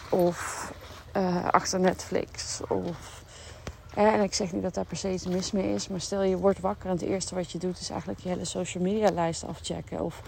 Of 0.08 0.70
uh, 1.16 1.48
achter 1.48 1.80
Netflix. 1.80 2.60
Of 2.68 3.21
en 3.94 4.22
ik 4.22 4.34
zeg 4.34 4.52
niet 4.52 4.62
dat 4.62 4.74
daar 4.74 4.84
per 4.84 4.96
se 4.96 5.12
iets 5.12 5.26
mis 5.26 5.52
mee 5.52 5.74
is, 5.74 5.88
maar 5.88 6.00
stel 6.00 6.22
je 6.22 6.36
wordt 6.36 6.60
wakker 6.60 6.90
en 6.90 6.96
het 6.96 7.02
eerste 7.02 7.34
wat 7.34 7.50
je 7.50 7.58
doet 7.58 7.80
is 7.80 7.90
eigenlijk 7.90 8.20
je 8.20 8.28
hele 8.28 8.44
social 8.44 8.82
media 8.82 9.10
lijst 9.10 9.44
afchecken. 9.44 10.00
Of 10.00 10.22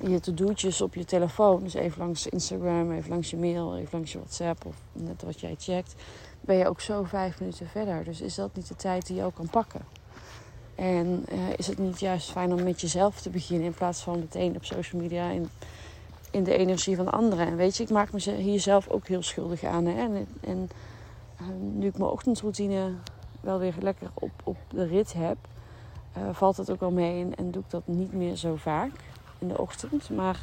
je 0.00 0.20
to-do'tjes 0.20 0.80
op 0.80 0.94
je 0.94 1.04
telefoon. 1.04 1.62
Dus 1.62 1.74
even 1.74 1.98
langs 1.98 2.26
Instagram, 2.26 2.92
even 2.92 3.10
langs 3.10 3.30
je 3.30 3.36
mail, 3.36 3.76
even 3.76 3.88
langs 3.92 4.12
je 4.12 4.18
WhatsApp 4.18 4.64
of 4.64 4.74
net 4.92 5.22
wat 5.22 5.40
jij 5.40 5.54
checkt. 5.58 5.94
Ben 6.40 6.56
je 6.56 6.68
ook 6.68 6.80
zo 6.80 7.02
vijf 7.02 7.40
minuten 7.40 7.68
verder. 7.68 8.04
Dus 8.04 8.20
is 8.20 8.34
dat 8.34 8.54
niet 8.54 8.68
de 8.68 8.76
tijd 8.76 9.06
die 9.06 9.16
je 9.16 9.24
ook 9.24 9.34
kan 9.34 9.48
pakken? 9.50 9.80
En 10.74 11.24
uh, 11.32 11.38
is 11.56 11.66
het 11.66 11.78
niet 11.78 12.00
juist 12.00 12.30
fijn 12.30 12.52
om 12.52 12.62
met 12.62 12.80
jezelf 12.80 13.20
te 13.20 13.30
beginnen 13.30 13.66
in 13.66 13.74
plaats 13.74 14.00
van 14.00 14.18
meteen 14.18 14.56
op 14.56 14.64
social 14.64 15.02
media 15.02 15.30
in, 15.30 15.48
in 16.30 16.44
de 16.44 16.56
energie 16.56 16.96
van 16.96 17.12
anderen? 17.12 17.46
En 17.46 17.56
weet 17.56 17.76
je, 17.76 17.82
ik 17.82 17.90
maak 17.90 18.12
me 18.12 18.32
hier 18.32 18.60
zelf 18.60 18.88
ook 18.88 19.06
heel 19.08 19.22
schuldig 19.22 19.64
aan. 19.64 19.86
Hè? 19.86 20.00
En, 20.00 20.26
en 20.40 20.70
nu 21.72 21.86
ik 21.86 21.98
mijn 21.98 22.10
ochtendroutine 22.10 22.92
wel 23.40 23.58
weer 23.58 23.74
lekker 23.80 24.10
op, 24.14 24.30
op 24.44 24.56
de 24.68 24.86
rit 24.86 25.12
heb, 25.12 25.36
uh, 26.18 26.22
valt 26.32 26.56
het 26.56 26.70
ook 26.70 26.80
wel 26.80 26.90
mee 26.90 27.24
en, 27.24 27.34
en, 27.34 27.50
doe 27.50 27.62
ik 27.62 27.70
dat 27.70 27.86
niet 27.86 28.12
meer 28.12 28.36
zo 28.36 28.56
vaak 28.56 28.92
in 29.38 29.48
de 29.48 29.58
ochtend. 29.58 30.10
Maar 30.10 30.40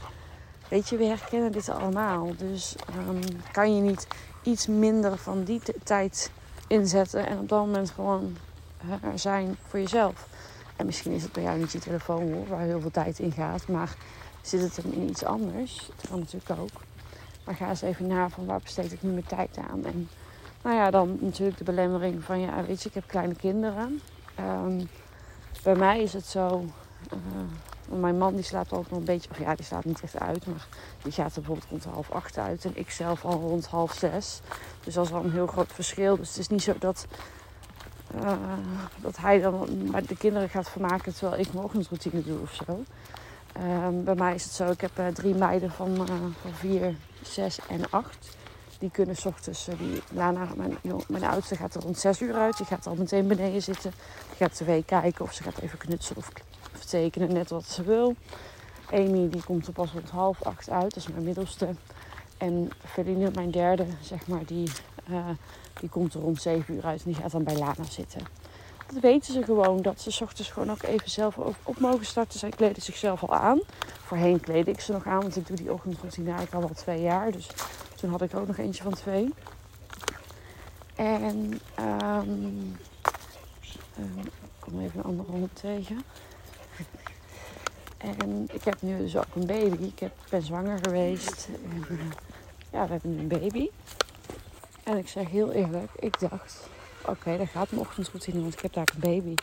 Weet 0.74 0.90
je, 0.90 0.98
we 0.98 1.06
herkennen 1.06 1.52
dit 1.52 1.70
allemaal. 1.70 2.36
Dus 2.38 2.76
ehm, 2.90 3.22
kan 3.52 3.76
je 3.76 3.82
niet 3.82 4.08
iets 4.44 4.68
minder 4.68 5.18
van 5.18 5.44
die 5.44 5.62
tijd 5.84 6.32
inzetten 6.68 7.28
en 7.28 7.40
op 7.40 7.50
dat 7.50 7.66
moment 7.66 7.90
gewoon 7.90 8.38
eh, 8.78 9.10
zijn 9.16 9.58
voor 9.68 9.80
jezelf. 9.80 10.28
En 10.76 10.86
misschien 10.86 11.12
is 11.12 11.24
het 11.24 11.32
bij 11.32 11.44
jou 11.44 11.58
niet 11.58 11.72
je 11.72 11.80
telefoon 11.80 12.48
waar 12.48 12.60
heel 12.60 12.82
veel 12.82 12.92
tijd 12.92 13.20
in 13.20 13.32
gaat, 13.32 13.68
maar 13.68 13.96
zit 14.42 14.62
het 14.62 14.76
hem 14.76 14.92
in 14.92 15.10
iets 15.10 15.24
anders? 15.24 15.90
Dat 15.96 16.10
kan 16.10 16.20
natuurlijk 16.20 16.60
ook. 16.60 16.82
Maar 17.46 17.56
ga 17.56 17.70
eens 17.70 17.82
even 17.82 18.08
na 18.08 18.30
van 18.30 18.46
waar 18.46 18.60
besteed 18.64 18.92
ik 18.92 19.02
nu 19.02 19.10
mijn 19.10 19.26
tijd 19.26 19.58
aan? 19.58 19.86
En 19.86 20.10
nou 20.64 20.76
ja, 20.76 20.92
dan 20.92 21.18
natuurlijk 21.22 21.58
de 21.58 21.64
belemmering 21.64 22.24
van 22.24 22.40
ja, 22.40 22.64
weet 22.66 22.82
je, 22.82 22.90
ik 22.90 22.96
heb 22.96 23.08
kleine 23.08 23.36
kinderen. 23.36 24.02
Ehm, 24.36 24.82
bij 25.64 25.76
mij 25.76 26.02
is 26.02 26.14
het 26.14 26.26
zo. 26.26 26.66
eh, 27.10 27.18
mijn 28.00 28.18
man 28.18 28.36
die 28.36 28.44
slaapt 28.44 28.74
ook 28.74 28.90
nog 28.90 29.00
een 29.00 29.06
beetje, 29.06 29.30
ja, 29.40 29.56
die 29.56 29.66
slaapt 29.66 29.86
niet 29.86 30.02
echt 30.02 30.20
uit, 30.20 30.46
maar 30.46 30.68
die 31.02 31.12
gaat 31.12 31.36
er 31.36 31.42
bijvoorbeeld 31.42 31.70
rond 31.70 31.84
half 31.84 32.12
acht 32.12 32.38
uit 32.38 32.66
en 32.66 32.72
ik 32.74 32.90
zelf 32.92 33.26
al 33.26 33.40
rond 33.40 33.66
half 33.66 33.94
zes. 33.94 34.42
Dus 34.84 34.94
dat 34.94 35.06
is 35.06 35.12
een 35.12 35.32
heel 35.32 35.48
groot 35.48 35.74
verschil. 35.74 36.18
Dus 36.18 36.28
het 36.28 36.38
is 36.38 36.48
niet 36.48 36.62
zo 36.62 36.74
dat, 36.80 37.08
eh, 38.22 38.34
dat 39.02 39.18
hij 39.18 39.42
dan 39.42 39.88
maar 39.92 40.06
de 40.06 40.18
kinderen 40.18 40.50
gaat 40.50 40.70
vermaken 40.70 41.14
terwijl 41.14 41.42
ik 41.42 41.54
mijn 41.54 41.66
ochtendroutine 41.66 42.24
doe 42.24 42.40
of 42.40 42.54
zo. 42.54 42.84
Ehm, 43.54 44.04
bij 44.04 44.16
mij 44.16 44.36
is 44.36 44.44
het 44.44 44.54
zo, 44.54 44.70
ik 44.70 44.82
heb 44.82 44.98
eh, 44.98 45.08
drie 45.08 45.36
meiden 45.36 45.72
van, 45.72 45.96
van 46.42 46.54
vier, 46.54 46.96
zes 47.22 47.60
en 47.68 47.90
acht. 47.90 48.38
Die 48.84 48.92
kunnen 48.92 49.16
's 49.16 49.26
ochtends, 49.26 49.68
eh, 49.68 49.78
die, 49.78 50.02
Lana, 50.12 50.48
mijn, 50.56 50.78
mijn 51.08 51.24
oudste 51.24 51.56
gaat 51.56 51.76
er 51.76 51.82
rond 51.82 52.00
zes 52.00 52.22
uur 52.22 52.34
uit. 52.34 52.58
Die 52.58 52.66
gaat 52.66 52.88
al 52.88 52.96
meteen 52.96 53.28
beneden 53.28 53.62
zitten. 53.62 53.92
Die 54.28 54.38
gaat 54.38 54.56
tv 54.56 54.86
kijken 54.86 55.26
of 55.26 55.34
ze 55.34 55.44
gaat 55.44 55.58
even 55.60 55.78
knutselen 55.78 56.24
of, 56.74 56.86
tekenen, 56.86 57.34
net 57.34 57.50
wat 57.50 57.66
ze 57.66 57.84
wil. 57.84 58.16
Amy 58.92 59.30
die 59.30 59.44
komt 59.44 59.68
er 59.68 59.74
pas 59.74 59.92
rond 59.92 60.10
half 60.10 60.44
acht 60.44 60.70
uit, 60.70 60.94
dat 60.94 60.96
is 60.96 61.08
mijn 61.08 61.24
middelste. 61.24 61.70
En 62.38 62.70
Feline, 62.86 63.32
mijn 63.34 63.52
derde, 63.52 63.86
zeg 64.02 64.28
maar, 64.28 64.46
die, 64.46 64.72
eh, 65.08 65.30
die 65.80 65.90
komt 65.90 66.14
er 66.14 66.22
rond 66.22 66.42
zeven 66.42 66.74
uur 66.74 66.86
uit 66.86 67.04
en 67.04 67.12
die 67.12 67.22
gaat 67.22 67.32
dan 67.32 67.44
bij 67.44 67.58
Lana 67.58 67.84
zitten. 67.90 68.22
Dat 68.88 69.02
weten 69.02 69.34
ze 69.34 69.44
gewoon, 69.44 69.82
dat 69.82 70.02
ze 70.02 70.12
's 70.12 70.22
ochtends 70.22 70.52
gewoon 70.52 70.72
ook 70.72 70.84
even 70.84 71.10
zelf 71.10 71.38
op, 71.64 71.80
mogen 71.80 72.06
starten. 72.06 72.40
Zij 72.40 72.50
kleden 72.50 72.82
zichzelf 72.82 73.24
al 73.24 73.34
aan. 73.34 73.60
Voorheen 74.04 74.40
kleedde 74.40 74.72
ik 74.72 74.80
ze 74.80 74.92
nog 74.92 75.06
aan, 75.06 75.22
want 75.22 75.36
ik 75.36 75.48
doe 75.48 75.58
die 75.58 75.74
ochtendroutine 75.74 76.32
eigenlijk 76.32 76.56
al 76.56 76.70
wel 76.70 76.84
twee 76.84 77.02
jaar. 77.02 77.32
Dus 77.32 77.50
toen 78.04 78.12
had 78.12 78.22
ik 78.22 78.36
ook 78.36 78.48
nog 78.48 78.58
eentje 78.58 78.84
van 78.84 78.94
twee. 78.94 79.34
En 80.96 81.60
ehm, 81.76 82.30
ehm, 83.96 84.20
ik 84.20 84.60
kom 84.60 84.80
even 84.80 85.00
een 85.00 85.06
andere 85.06 85.32
hond 85.32 85.56
tegen. 85.56 86.04
En 87.98 88.48
ik 88.52 88.64
heb 88.64 88.82
nu 88.82 88.98
dus 88.98 89.18
ook 89.18 89.36
een 89.36 89.46
baby. 89.46 89.84
Ik 89.84 90.00
heb, 90.00 90.12
ben 90.30 90.42
zwanger 90.42 90.80
geweest. 90.82 91.48
En 91.64 91.98
ja, 92.72 92.86
we 92.86 92.92
hebben 92.92 93.20
een 93.20 93.28
baby. 93.28 93.70
En 94.84 94.98
ik 94.98 95.08
zeg 95.08 95.30
heel 95.30 95.52
eerlijk, 95.52 95.92
ik 96.00 96.20
dacht, 96.20 96.68
oké, 97.06 97.38
dat 97.38 97.50
gaat 97.50 97.72
mijn 97.72 97.82
ochtendroutine, 97.82 98.42
want 98.42 98.54
ik 98.54 98.60
heb 98.60 98.74
daar 98.74 98.92
een 98.94 99.00
baby. 99.00 99.36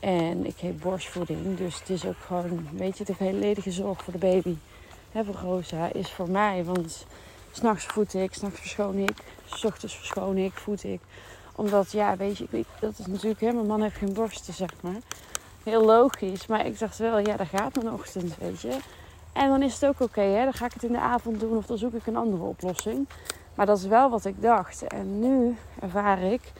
En 0.00 0.46
ik 0.46 0.60
heb 0.60 0.80
borstvoeding, 0.80 1.56
dus 1.56 1.78
het 1.78 1.88
is 1.88 2.06
ook 2.06 2.18
gewoon, 2.26 2.68
weet 2.72 2.98
je, 2.98 3.04
de 3.04 3.14
volledige 3.14 3.70
zorg 3.70 4.04
voor 4.04 4.12
de 4.12 4.18
baby. 4.18 4.56
Hè, 5.12 5.24
voor 5.24 5.34
Rosa 5.34 5.92
is 5.92 6.10
voor 6.10 6.30
mij, 6.30 6.64
want 6.64 7.06
s'nachts 7.50 7.86
voed 7.86 8.14
ik, 8.14 8.34
s'nachts 8.34 8.60
verschoon 8.60 8.96
ik, 8.96 9.16
s 9.44 9.64
ochtends 9.64 9.96
verschoon 9.96 10.36
ik, 10.36 10.52
voed 10.52 10.84
ik. 10.84 11.00
Omdat, 11.54 11.92
ja, 11.92 12.16
weet 12.16 12.38
je, 12.38 12.64
dat 12.80 12.98
is 12.98 13.06
natuurlijk, 13.06 13.40
hè, 13.40 13.52
mijn 13.52 13.66
man 13.66 13.82
heeft 13.82 13.96
geen 13.96 14.12
borsten, 14.12 14.54
zeg 14.54 14.70
maar. 14.80 15.00
Heel 15.62 15.84
logisch, 15.84 16.46
maar 16.46 16.66
ik 16.66 16.78
dacht 16.78 16.98
wel, 16.98 17.18
ja, 17.18 17.36
dat 17.36 17.46
gaat 17.46 17.74
mijn 17.74 17.92
ochtend, 17.92 18.36
weet 18.38 18.60
je. 18.60 18.78
En 19.32 19.48
dan 19.48 19.62
is 19.62 19.74
het 19.74 19.86
ook 19.86 20.00
oké, 20.00 20.20
hè, 20.20 20.44
dan 20.44 20.52
ga 20.52 20.66
ik 20.66 20.72
het 20.72 20.82
in 20.82 20.92
de 20.92 21.00
avond 21.00 21.40
doen 21.40 21.56
of 21.56 21.66
dan 21.66 21.78
zoek 21.78 21.92
ik 21.92 22.06
een 22.06 22.16
andere 22.16 22.42
oplossing. 22.42 23.08
Maar 23.54 23.66
dat 23.66 23.78
is 23.78 23.86
wel 23.86 24.10
wat 24.10 24.24
ik 24.24 24.42
dacht. 24.42 24.82
En 24.82 25.18
nu 25.20 25.56
ervaar 25.80 26.22
ik, 26.22 26.52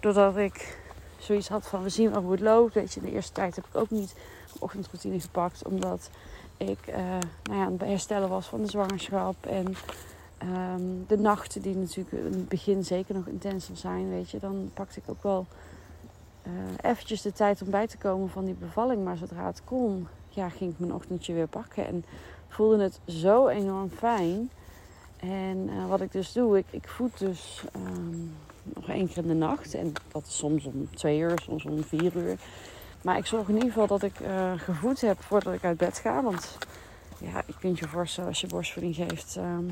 doordat 0.00 0.36
ik 0.36 0.78
zoiets 1.18 1.48
had 1.48 1.66
van 1.66 1.82
we 1.82 1.88
zien 1.88 2.10
wel 2.10 2.22
hoe 2.22 2.32
het 2.32 2.40
loopt. 2.40 2.74
Weet 2.74 2.92
je, 2.92 3.00
de 3.00 3.12
eerste 3.12 3.32
tijd 3.32 3.56
heb 3.56 3.64
ik 3.64 3.76
ook 3.76 3.90
niet 3.90 4.14
mijn 4.14 4.58
ochtendroutine 4.58 5.20
gepakt. 5.20 5.64
Omdat 5.64 6.10
ik 6.56 6.86
eh, 6.86 6.96
nou 7.42 7.58
ja, 7.58 7.64
aan 7.64 7.72
het 7.72 7.80
herstellen 7.80 8.28
was 8.28 8.46
van 8.46 8.62
de 8.62 8.70
zwangerschap. 8.70 9.46
En 9.46 9.76
ehm, 10.52 10.82
de 11.06 11.18
nachten 11.18 11.62
die 11.62 11.76
natuurlijk 11.76 12.16
in 12.16 12.32
het 12.32 12.48
begin 12.48 12.84
zeker 12.84 13.14
nog 13.14 13.26
intenser 13.26 13.76
zijn. 13.76 14.08
Weet 14.08 14.30
je, 14.30 14.38
dan 14.38 14.70
pakte 14.74 15.00
ik 15.00 15.08
ook 15.10 15.22
wel 15.22 15.46
eh 16.42 16.90
eventjes 16.90 17.22
de 17.22 17.32
tijd 17.32 17.62
om 17.62 17.70
bij 17.70 17.86
te 17.86 17.98
komen 17.98 18.28
van 18.28 18.44
die 18.44 18.54
bevalling. 18.54 19.04
Maar 19.04 19.16
zodra 19.16 19.46
het 19.46 19.64
kon, 19.64 20.08
ja, 20.28 20.48
ging 20.48 20.72
ik 20.72 20.78
mijn 20.78 20.94
ochtendje 20.94 21.32
weer 21.32 21.46
pakken. 21.48 21.86
En 21.86 22.04
voelde 22.48 22.82
het 22.82 23.00
zo 23.06 23.48
enorm 23.48 23.90
fijn. 23.90 24.50
En 25.16 25.68
eh, 25.68 25.88
wat 25.88 26.00
ik 26.00 26.12
dus 26.12 26.32
doe, 26.32 26.58
ik, 26.58 26.66
ik 26.70 26.88
voed 26.88 27.18
dus 27.18 27.64
ehm, 27.72 28.18
nog 28.62 28.88
één 28.88 29.08
keer 29.08 29.22
in 29.22 29.28
de 29.28 29.34
nacht. 29.34 29.74
En 29.74 29.92
dat 30.12 30.26
is 30.26 30.36
soms 30.36 30.64
om 30.64 30.88
twee 30.94 31.18
uur, 31.18 31.38
soms 31.42 31.64
om 31.64 31.82
vier 31.82 32.16
uur. 32.16 32.38
Maar 33.02 33.16
ik 33.18 33.26
zorg 33.26 33.48
in 33.48 33.54
ieder 33.54 33.68
geval 33.68 33.86
dat 33.86 34.02
ik 34.02 34.20
eh, 34.20 34.52
gevoed 34.56 35.00
heb 35.00 35.22
voordat 35.22 35.54
ik 35.54 35.64
uit 35.64 35.76
bed 35.76 35.98
ga. 35.98 36.22
Want 36.22 36.58
ja, 37.18 37.42
je 37.46 37.54
kunt 37.60 37.78
je 37.78 37.88
voorstellen 37.88 38.28
als 38.28 38.40
je 38.40 38.46
borstvoeding 38.46 38.94
geeft. 38.94 39.36
ehm, 39.36 39.64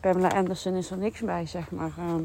Pamela 0.00 0.28
Anderson 0.28 0.74
is 0.74 0.90
er 0.90 0.96
niks 0.96 1.20
bij, 1.20 1.46
zeg 1.46 1.70
maar. 1.70 1.92
ehm, 1.98 2.22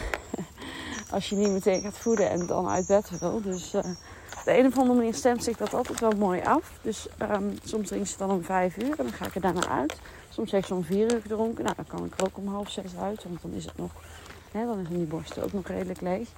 als 1.14 1.28
je 1.28 1.36
niet 1.36 1.50
meteen 1.50 1.80
gaat 1.82 1.98
voeden 1.98 2.30
en 2.30 2.46
dan 2.46 2.68
uit 2.68 2.86
bed 2.86 3.18
wil. 3.18 3.42
Dus 3.42 3.74
op 3.74 4.44
de 4.44 4.58
een 4.58 4.66
of 4.66 4.78
andere 4.78 4.94
manier 4.98 5.14
stemt 5.14 5.44
zich 5.44 5.56
dat 5.56 5.74
altijd 5.74 6.00
wel 6.00 6.12
mooi 6.12 6.40
af. 6.42 6.72
Dus 6.82 7.08
ehm, 7.18 7.50
soms 7.64 7.88
drinkt 7.88 8.08
ze 8.08 8.18
dan 8.18 8.30
om 8.30 8.44
vijf 8.44 8.76
uur 8.76 8.90
en 8.90 8.96
dan 8.96 9.12
ga 9.12 9.26
ik 9.26 9.34
er 9.34 9.40
daarna 9.40 9.68
uit. 9.68 9.96
Soms 10.28 10.50
heeft 10.50 10.66
ze 10.66 10.74
om 10.74 10.84
vier 10.84 11.12
uur 11.14 11.20
gedronken. 11.20 11.64
Nou, 11.64 11.76
dan 11.76 11.86
kan 11.86 12.04
ik 12.04 12.12
er 12.16 12.24
ook 12.24 12.36
om 12.36 12.48
half 12.48 12.70
zes 12.70 12.96
uit. 13.00 13.24
Want 13.24 13.42
dan 13.42 13.52
is 13.52 13.64
het 13.64 13.76
nog, 13.78 13.90
hè, 14.52 14.66
dan 14.66 14.84
zijn 14.86 14.98
die 14.98 15.06
borsten 15.06 15.42
ook 15.42 15.52
nog 15.52 15.66
redelijk 15.66 16.00
leeg. 16.00 16.28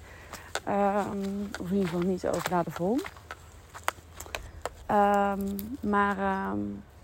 Ehm, 0.64 1.18
of 1.60 1.68
in 1.70 1.74
ieder 1.76 1.88
geval 1.88 2.06
niet 2.06 2.26
over 2.26 2.50
naar 2.50 2.64
de 2.64 2.70
vol. 2.70 2.98
Ehm, 4.86 5.40
maar 5.80 6.16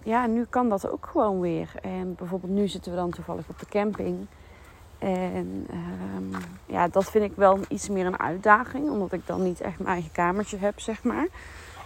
ja, 0.05 0.27
nu 0.27 0.45
kan 0.45 0.69
dat 0.69 0.91
ook 0.91 1.09
gewoon 1.11 1.41
weer. 1.41 1.71
En 1.83 2.15
bijvoorbeeld 2.15 2.53
nu 2.53 2.69
zitten 2.69 2.93
we 2.93 2.99
dan 2.99 3.11
toevallig 3.11 3.49
op 3.49 3.59
de 3.59 3.67
camping. 3.67 4.27
En 4.99 5.67
ehm, 5.71 6.43
ja, 6.67 6.89
dat 6.89 7.11
vind 7.11 7.25
ik 7.25 7.37
wel 7.37 7.59
iets 7.69 7.89
meer 7.89 8.07
een 8.07 8.21
uitdaging. 8.21 8.91
Omdat 8.91 9.13
ik 9.13 9.27
dan 9.27 9.43
niet 9.43 9.61
echt 9.61 9.79
mijn 9.79 9.91
eigen 9.91 10.13
kamertje 10.13 10.57
heb, 10.57 10.81
zeg 10.81 11.03
maar. 11.03 11.27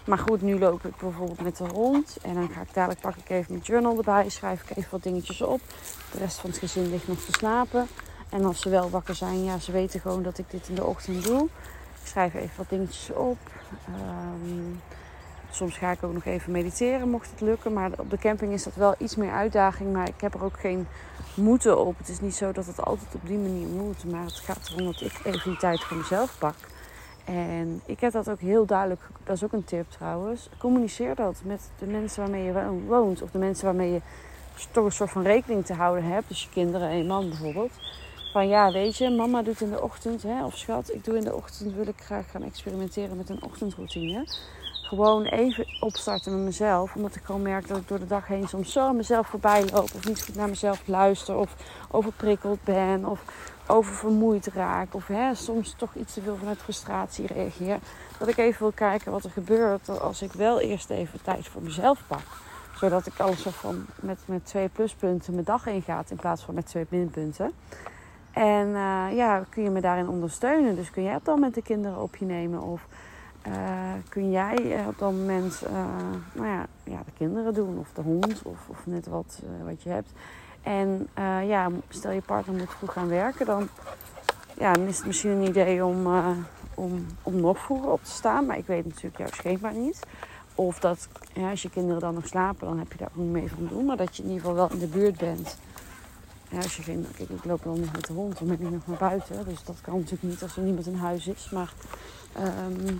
Maar 0.05 0.19
goed, 0.19 0.43
nu 0.43 0.59
loop 0.59 0.85
ik 0.85 0.97
bijvoorbeeld 0.97 1.43
met 1.43 1.57
de 1.57 1.69
hond. 1.73 2.17
En 2.23 2.35
dan 2.35 2.49
ga 2.49 2.61
ik 2.61 2.75
dadelijk 2.75 3.01
pak 3.01 3.17
ik 3.17 3.31
even 3.31 3.53
mijn 3.53 3.65
journal 3.65 3.97
erbij. 3.97 4.29
Schrijf 4.29 4.71
ik 4.71 4.77
even 4.77 4.91
wat 4.91 5.03
dingetjes 5.03 5.43
op. 5.43 5.61
De 6.13 6.19
rest 6.19 6.39
van 6.39 6.51
het 6.51 6.59
gezin 6.59 6.91
ligt 6.91 7.09
nog 7.09 7.19
te 7.19 7.33
slapen. 7.33 7.87
En 8.29 8.45
als 8.45 8.61
ze 8.61 8.69
wel 8.69 8.91
wakker 8.91 9.15
zijn, 9.15 9.45
ja, 9.45 9.59
ze 9.59 9.73
weten 9.73 10.01
gewoon 10.01 10.23
dat 10.23 10.39
ik 10.39 10.51
dit 10.51 10.69
in 10.69 10.75
de 10.75 10.85
ochtend 10.85 11.25
doe. 11.25 11.49
Ik 12.01 12.07
schrijf 12.07 12.35
even 12.35 12.57
wat 12.57 12.69
dingetjes 12.69 13.11
op. 13.13 13.39
Ehm, 13.87 14.75
soms 15.59 15.77
ga 15.77 15.91
ik 15.91 16.03
ook 16.03 16.13
nog 16.13 16.25
even 16.25 16.53
mediteren, 16.53 17.11
mocht 17.11 17.31
het 17.31 17.41
lukken. 17.41 17.73
Maar 17.73 17.91
op 17.97 18.11
de 18.11 18.19
camping 18.19 18.53
is 18.53 18.63
dat 18.63 18.75
wel 18.75 18.95
iets 18.99 19.17
meer 19.17 19.33
uitdaging. 19.33 19.93
Maar 19.93 20.09
ik 20.09 20.21
heb 20.21 20.35
er 20.35 20.45
ook 20.45 20.61
geen 20.61 20.87
moeten 21.35 21.79
op. 21.79 21.99
Het 21.99 22.09
is 22.09 22.21
niet 22.21 22.35
zo 22.35 22.53
dat 22.53 22.67
het 22.67 22.85
altijd 22.85 23.15
op 23.15 23.27
die 23.27 23.39
manier 23.39 23.67
moet. 23.67 24.05
Maar 24.05 24.25
het 24.25 24.33
gaat 24.33 24.71
erom 24.73 24.87
dat 24.87 25.01
ik 25.01 25.21
even 25.25 25.51
die 25.51 25.59
tijd 25.59 25.85
voor 25.85 25.97
mezelf 25.97 26.39
pak. 26.39 26.55
En 27.25 27.81
ik 27.87 28.01
heb 28.01 28.13
dat 28.13 28.31
ook 28.31 28.41
heel 28.41 28.67
duidelijk, 28.67 29.01
dat 29.25 29.37
is 29.37 29.45
ook 29.45 29.53
een 29.53 29.65
tip 29.65 29.91
trouwens. 29.91 30.49
Communiceer 30.59 31.15
dat 31.15 31.41
met 31.45 31.71
de 31.79 31.87
mensen 31.87 32.23
waarmee 32.23 32.45
je 32.45 32.53
wo- 32.53 32.81
woont. 32.87 33.23
Of 33.23 33.31
de 33.31 33.39
mensen 33.39 33.65
waarmee 33.65 33.93
je 33.93 34.01
toch 34.71 34.85
een 34.85 34.93
soort 34.93 35.11
van 35.11 35.23
rekening 35.23 35.67
te 35.67 35.75
houden 35.75 36.05
hebt. 36.05 36.29
Dus 36.29 36.43
je 36.43 36.49
kinderen 36.49 36.89
en 36.89 36.97
je 36.97 37.05
man 37.05 37.29
bijvoorbeeld. 37.29 37.73
Van 38.33 38.49
ja, 38.49 38.73
weet 38.73 38.97
je, 38.97 39.11
mama 39.11 39.43
doet 39.43 39.61
in 39.61 39.71
de 39.71 39.83
ochtend, 39.83 40.23
hè, 40.23 40.45
of 40.45 40.57
schat, 40.57 40.95
ik 40.95 41.05
doe 41.05 41.17
in 41.17 41.25
de 41.25 41.35
ochtend, 41.35 41.75
wil 41.75 41.87
ik 41.87 42.01
graag 42.01 42.31
gaan 42.31 42.43
experimenteren 42.43 43.17
met 43.17 43.29
een 43.29 43.43
ochtendroutine. 43.43 44.27
Gewoon 44.89 45.25
even 45.25 45.67
opstarten 45.81 46.33
met 46.33 46.45
mezelf. 46.45 46.95
Omdat 46.95 47.15
ik 47.15 47.23
gewoon 47.25 47.43
merk 47.43 47.69
dat 47.69 47.77
ik 47.77 47.89
door 47.89 47.99
de 47.99 48.07
dag 48.07 48.27
heen 48.27 48.49
soms 48.49 48.73
zo 48.73 48.81
aan 48.81 48.97
mezelf 48.97 49.27
voorbij 49.27 49.65
loop. 49.73 49.91
Of 49.95 50.07
niet 50.07 50.23
goed 50.25 50.35
naar 50.35 50.49
mezelf 50.49 50.83
luister. 50.87 51.37
Of 51.37 51.55
overprikkeld 51.91 52.65
ben. 52.65 53.05
Of 53.05 53.25
oververmoeid 53.67 54.47
raak. 54.47 54.95
Of 54.95 55.07
hè, 55.07 55.35
soms 55.35 55.75
toch 55.77 55.95
iets 55.95 56.15
te 56.15 56.21
veel 56.21 56.37
vanuit 56.37 56.59
frustratie 56.59 57.27
reageer. 57.27 57.79
Dat 58.19 58.29
ik 58.29 58.37
even 58.37 58.59
wil 58.59 58.73
kijken 58.73 59.13
wat 59.13 59.25
er 59.25 59.31
gebeurt 59.31 60.01
als 60.01 60.23
ik 60.23 60.33
wel 60.33 60.61
eerst 60.61 60.91
even 60.91 61.23
tijd 61.23 61.49
voor 61.49 61.63
mezelf 61.63 62.03
pak. 62.07 62.25
Zodat 62.77 63.07
ik 63.07 63.19
alles 63.19 63.43
van 63.43 63.87
met, 64.01 64.19
met 64.25 64.47
twee 64.47 64.69
pluspunten 64.69 65.33
mijn 65.33 65.45
dag 65.45 65.67
ingaat 65.67 66.11
in 66.11 66.17
plaats 66.17 66.43
van 66.43 66.55
met 66.55 66.67
twee 66.67 66.87
minpunten. 66.89 67.53
En 68.33 68.69
uh, 68.69 69.07
ja, 69.17 69.45
kun 69.49 69.63
je 69.63 69.71
me 69.71 69.81
daarin 69.81 70.09
ondersteunen. 70.09 70.77
Dus 70.77 70.91
kun 70.91 71.03
jij 71.03 71.17
op 71.17 71.25
dat 71.25 71.35
moment 71.35 71.55
de 71.55 71.63
kinderen 71.63 72.03
op 72.03 72.17
je 72.17 72.25
nemen. 72.25 72.63
Of 72.63 72.87
uh, 73.47 73.55
kun 74.09 74.31
jij 74.31 74.57
uh, 74.57 74.87
op 74.87 74.99
dat 74.99 75.13
moment 75.13 75.63
nou 76.33 76.49
ja, 76.49 76.67
ja, 76.85 77.03
de 77.05 77.13
kinderen 77.17 77.55
doen. 77.55 77.79
Of 77.79 77.93
de 77.95 78.03
hond. 78.03 78.43
Of, 78.43 78.69
of 78.69 78.87
net 78.87 79.07
wat, 79.07 79.43
wat 79.65 79.83
je 79.83 79.89
hebt. 79.89 80.11
En 80.63 81.09
ja, 81.47 81.71
stel 81.89 82.11
je 82.11 82.21
partner 82.21 82.57
moet 82.57 82.71
vroeg 82.71 82.93
gaan 82.93 83.09
werken. 83.09 83.47
Dan, 83.47 83.69
ja, 84.59 84.73
dan 84.73 84.87
is 84.87 84.97
het 84.97 85.07
misschien 85.07 85.31
een 85.31 85.49
idee 85.49 85.85
om, 85.85 86.07
om, 86.75 87.07
om 87.23 87.41
nog 87.41 87.59
vroeger 87.59 87.91
op 87.91 88.05
te 88.05 88.11
staan. 88.11 88.47
Maar 88.47 88.59
ik 88.59 88.67
weet 88.67 88.85
natuurlijk 88.85 89.19
jouw 89.19 89.33
schema 89.33 89.71
niet. 89.71 90.01
Of 90.55 90.79
dat 90.79 91.09
als 91.51 91.63
je 91.63 91.71
kinderen 91.71 92.01
dan 92.01 92.15
nog 92.15 92.27
slapen, 92.27 92.67
dan 92.67 92.79
heb 92.79 92.93
je 92.93 92.99
daar 92.99 93.09
ook 93.09 93.17
niet 93.17 93.33
mee 93.33 93.49
van 93.49 93.67
doen. 93.67 93.85
Maar 93.85 93.97
dat 93.97 94.17
je 94.17 94.23
in 94.23 94.29
ieder 94.29 94.41
geval 94.41 94.57
wel 94.57 94.71
in 94.71 94.79
de 94.79 94.87
buurt 94.87 95.19
bent. 95.19 95.59
Als 96.63 96.77
je 96.77 96.83
geen, 96.83 97.07
kijk, 97.17 97.29
ik 97.29 97.45
loop 97.45 97.63
dan 97.63 97.81
nog 97.81 97.93
met 97.93 98.07
de 98.07 98.13
hond, 98.13 98.39
dan 98.39 98.49
ben 98.49 98.61
ik 98.61 98.71
nog 98.71 98.87
naar 98.87 98.99
buiten. 98.99 99.45
Dus 99.45 99.65
dat 99.65 99.81
kan 99.81 99.95
natuurlijk 99.95 100.23
niet 100.23 100.43
als 100.43 100.57
er 100.57 100.63
niemand 100.63 100.87
in 100.87 100.95
huis 100.95 101.27
is. 101.27 101.51
Maar 101.51 101.73
ehm, 102.33 102.97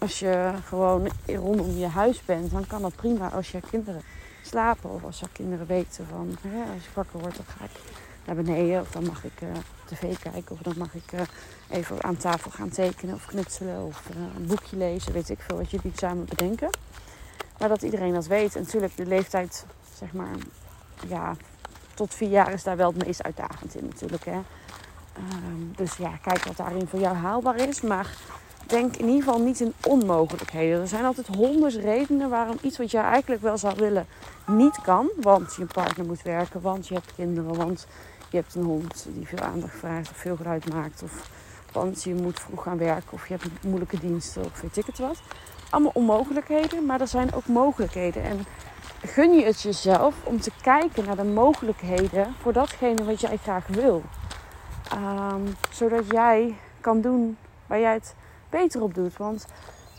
als 0.00 0.18
je 0.18 0.52
gewoon 0.64 1.08
rondom 1.26 1.70
je 1.70 1.86
huis 1.86 2.24
bent, 2.24 2.50
dan 2.50 2.66
kan 2.66 2.82
dat 2.82 2.96
prima 2.96 3.28
als 3.28 3.50
je 3.50 3.60
kinderen 3.70 4.02
slapen. 4.42 4.90
Of 4.90 5.04
als 5.04 5.20
je 5.20 5.26
kinderen 5.32 5.66
weten 5.66 6.06
van, 6.06 6.36
als 6.74 6.84
je 6.84 6.90
wakker 6.94 7.20
wordt, 7.20 7.36
dan 7.36 7.46
ga 7.46 7.64
ik 7.64 7.80
naar 8.24 8.34
beneden. 8.34 8.80
Of 8.80 8.90
dan 8.90 9.06
mag 9.06 9.24
ik 9.24 9.40
uh, 9.40 9.48
tv 9.84 10.18
kijken. 10.18 10.52
Of 10.52 10.58
dan 10.58 10.74
mag 10.78 10.94
ik 10.94 11.12
uh, 11.12 11.20
even 11.68 12.04
aan 12.04 12.16
tafel 12.16 12.50
gaan 12.50 12.68
tekenen 12.68 13.14
of 13.14 13.26
knutselen. 13.26 13.84
Of 13.84 14.02
uh, 14.10 14.16
een 14.36 14.46
boekje 14.46 14.76
lezen. 14.76 15.12
Weet 15.12 15.30
ik 15.30 15.40
veel 15.40 15.56
wat 15.56 15.70
jullie 15.70 15.92
samen 15.94 16.24
bedenken. 16.24 16.70
Maar 17.58 17.68
dat 17.68 17.82
iedereen 17.82 18.12
dat 18.12 18.26
weet. 18.26 18.56
En 18.56 18.62
natuurlijk 18.62 18.96
de 18.96 19.06
leeftijd, 19.06 19.64
zeg 19.98 20.12
maar, 20.12 20.34
ja, 21.08 21.36
tot 21.94 22.14
vier 22.14 22.30
jaar 22.30 22.52
is 22.52 22.62
daar 22.62 22.76
wel 22.76 22.92
het 22.92 23.04
meest 23.06 23.22
uitdagend 23.22 23.74
in 23.74 23.84
natuurlijk. 23.84 24.24
Hè. 24.24 24.38
Um, 25.18 25.72
dus 25.76 25.96
ja, 25.96 26.16
kijk 26.22 26.44
wat 26.44 26.56
daarin 26.56 26.86
voor 26.86 27.00
jou 27.00 27.16
haalbaar 27.16 27.56
is. 27.56 27.80
Maar 27.80 28.16
denk 28.70 28.96
in 28.96 29.06
ieder 29.06 29.22
geval 29.22 29.40
niet 29.40 29.60
in 29.60 29.72
onmogelijkheden. 29.86 30.80
Er 30.80 30.88
zijn 30.88 31.04
altijd 31.04 31.26
honderd 31.26 31.74
redenen 31.74 32.30
waarom 32.30 32.56
iets 32.62 32.78
wat 32.78 32.90
jij 32.90 33.02
eigenlijk 33.02 33.42
wel 33.42 33.58
zou 33.58 33.74
willen 33.76 34.06
niet 34.46 34.80
kan. 34.82 35.10
Want 35.20 35.54
je 35.54 35.64
partner 35.64 36.06
moet 36.06 36.22
werken, 36.22 36.60
want 36.60 36.88
je 36.88 36.94
hebt 36.94 37.14
kinderen, 37.14 37.54
want 37.54 37.86
je 38.30 38.36
hebt 38.36 38.54
een 38.54 38.62
hond 38.62 39.06
die 39.08 39.26
veel 39.26 39.38
aandacht 39.38 39.78
vraagt 39.78 40.10
of 40.10 40.16
veel 40.16 40.36
geluid 40.36 40.72
maakt. 40.72 41.02
Of 41.02 41.30
want 41.72 42.02
je 42.02 42.14
moet 42.14 42.40
vroeg 42.40 42.62
gaan 42.62 42.78
werken 42.78 43.12
of 43.12 43.28
je 43.28 43.34
hebt 43.34 43.64
moeilijke 43.64 43.98
diensten 44.00 44.44
of 44.44 44.60
weet 44.60 44.76
ik 44.76 44.86
het 44.86 44.98
wat. 44.98 45.20
Allemaal 45.70 45.92
onmogelijkheden, 45.94 46.86
maar 46.86 47.00
er 47.00 47.08
zijn 47.08 47.34
ook 47.34 47.46
mogelijkheden. 47.46 48.22
En 48.22 48.44
gun 49.02 49.32
je 49.32 49.44
het 49.44 49.60
jezelf 49.60 50.14
om 50.24 50.40
te 50.40 50.50
kijken 50.62 51.04
naar 51.04 51.16
de 51.16 51.24
mogelijkheden 51.24 52.34
voor 52.40 52.52
datgene 52.52 53.04
wat 53.04 53.20
jij 53.20 53.36
graag 53.36 53.66
wil. 53.66 54.02
Um, 54.94 55.54
zodat 55.70 56.04
jij 56.10 56.56
kan 56.80 57.00
doen 57.00 57.36
waar 57.66 57.80
jij 57.80 57.92
het 57.92 58.14
beter 58.50 58.82
op 58.82 58.94
doet. 58.94 59.16
Want 59.16 59.46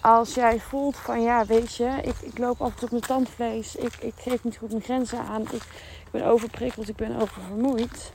als 0.02 0.34
jij 0.34 0.60
voelt 0.60 0.96
van 0.96 1.22
ja, 1.22 1.46
weet 1.46 1.76
je, 1.76 1.90
ik, 2.02 2.16
ik 2.22 2.38
loop 2.38 2.62
af 2.62 2.70
en 2.70 2.76
toe 2.76 2.84
op 2.84 2.92
mijn 2.92 3.04
tandvlees, 3.04 3.76
ik, 3.76 3.96
ik 4.00 4.14
geef 4.16 4.44
niet 4.44 4.58
goed 4.58 4.70
mijn 4.70 4.84
grenzen 4.84 5.20
aan, 5.20 5.42
ik, 5.42 5.52
ik 5.52 6.12
ben 6.12 6.26
overprikkeld, 6.26 6.90
ik 6.90 6.96
ben 6.96 7.16
oververmoeid. 7.22 8.12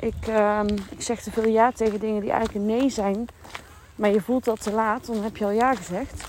Ik, 0.00 0.26
um, 0.28 0.66
ik 0.90 1.02
zeg 1.02 1.22
te 1.22 1.30
veel 1.30 1.48
ja 1.48 1.72
tegen 1.72 2.00
dingen 2.00 2.20
die 2.20 2.30
eigenlijk 2.30 2.60
een 2.60 2.76
nee 2.76 2.90
zijn, 2.90 3.26
maar 3.94 4.10
je 4.10 4.20
voelt 4.20 4.44
dat 4.44 4.62
te 4.62 4.72
laat, 4.72 5.06
dan 5.06 5.22
heb 5.22 5.36
je 5.36 5.44
al 5.44 5.50
ja 5.50 5.74
gezegd. 5.74 6.24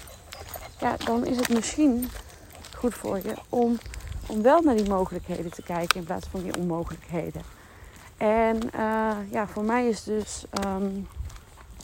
Ja, 0.80 0.98
dan 0.98 1.26
is 1.26 1.38
het 1.38 1.50
misschien 1.50 2.10
goed 2.78 2.94
voor 2.94 3.18
je 3.18 3.34
om, 3.50 3.78
om 4.28 4.42
wel 4.42 4.62
naar 4.62 4.76
die 4.76 4.90
mogelijkheden 4.90 5.52
te 5.52 5.64
kijken 5.64 6.00
in 6.00 6.06
plaats 6.06 6.28
van 6.28 6.44
die 6.44 6.58
onmogelijkheden. 6.58 7.42
En 8.18 8.60
uh, 8.76 9.12
ja, 9.32 9.48
voor 9.48 9.64
mij 9.64 9.88
is 9.88 10.04
dus 10.04 10.46
um, 10.66 11.08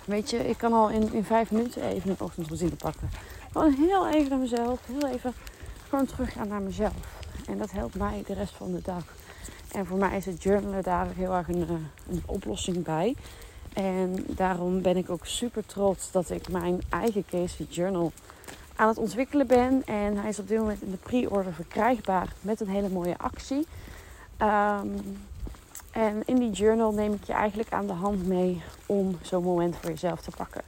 Weet 0.07 0.29
je, 0.29 0.49
ik 0.49 0.57
kan 0.57 0.73
al 0.73 0.89
in, 0.89 1.13
in 1.13 1.23
vijf 1.23 1.51
minuten 1.51 1.81
even 1.83 2.09
een 2.09 2.19
ochtendroutine 2.19 2.75
pakken. 2.75 3.09
Gewoon 3.51 3.73
heel 3.73 4.07
even 4.07 4.29
naar 4.29 4.39
mezelf. 4.39 4.79
Heel 4.85 5.09
even 5.09 5.33
gewoon 5.89 6.05
teruggaan 6.05 6.47
naar 6.47 6.61
mezelf. 6.61 7.21
En 7.47 7.57
dat 7.57 7.71
helpt 7.71 7.95
mij 7.95 8.23
de 8.25 8.33
rest 8.33 8.53
van 8.53 8.71
de 8.71 8.81
dag. 8.81 9.03
En 9.71 9.85
voor 9.85 9.97
mij 9.97 10.17
is 10.17 10.25
het 10.25 10.43
journalen 10.43 10.83
daar 10.83 11.07
heel 11.15 11.33
erg 11.33 11.47
een, 11.47 11.61
eh, 11.61 11.75
een 12.09 12.23
oplossing 12.25 12.83
bij. 12.83 13.15
En 13.73 14.25
daarom 14.27 14.81
ben 14.81 14.97
ik 14.97 15.09
ook 15.09 15.25
super 15.25 15.65
trots 15.65 16.11
dat 16.11 16.29
ik 16.29 16.49
mijn 16.49 16.81
eigen 16.89 17.25
Casey 17.25 17.65
Journal 17.69 18.11
aan 18.75 18.87
het 18.87 18.97
ontwikkelen 18.97 19.47
ben. 19.47 19.81
En 19.85 20.17
hij 20.17 20.29
is 20.29 20.39
op 20.39 20.47
dit 20.47 20.59
moment 20.59 20.81
in 20.81 20.91
de 20.91 20.97
pre-order 20.97 21.53
verkrijgbaar 21.53 22.33
met 22.41 22.59
een 22.59 22.69
hele 22.69 22.89
mooie 22.89 23.17
actie. 23.17 23.67
Um, 24.41 25.17
en 25.97 26.21
in 26.25 26.35
die 26.35 26.51
journal 26.51 26.91
neem 26.91 27.13
ik 27.13 27.23
je 27.23 27.33
eigenlijk 27.33 27.71
aan 27.71 27.87
de 27.87 27.93
hand 27.93 28.27
mee 28.27 28.61
om 28.85 29.17
zo'n 29.21 29.43
moment 29.43 29.75
voor 29.75 29.89
jezelf 29.89 30.21
te 30.21 30.31
pakken. 30.37 30.61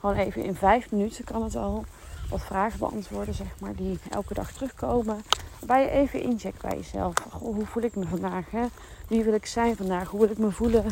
Gewoon 0.00 0.16
even 0.16 0.44
in 0.44 0.54
vijf 0.54 0.90
minuten 0.90 1.24
kan 1.24 1.42
het 1.42 1.56
al. 1.56 1.84
Wat 2.30 2.40
vragen 2.40 2.78
beantwoorden, 2.78 3.34
zeg 3.34 3.46
maar, 3.60 3.74
die 3.74 3.98
elke 4.10 4.34
dag 4.34 4.52
terugkomen. 4.52 5.22
Waarbij 5.58 5.82
je 5.82 5.90
even 5.90 6.22
incheckt 6.22 6.62
bij 6.62 6.76
jezelf. 6.76 7.14
Goh, 7.30 7.54
hoe 7.54 7.66
voel 7.66 7.82
ik 7.82 7.96
me 7.96 8.04
vandaag? 8.04 8.50
Hè? 8.50 8.66
Wie 9.08 9.24
wil 9.24 9.34
ik 9.34 9.46
zijn 9.46 9.76
vandaag? 9.76 10.08
Hoe 10.08 10.20
wil 10.20 10.30
ik 10.30 10.38
me 10.38 10.50
voelen? 10.50 10.84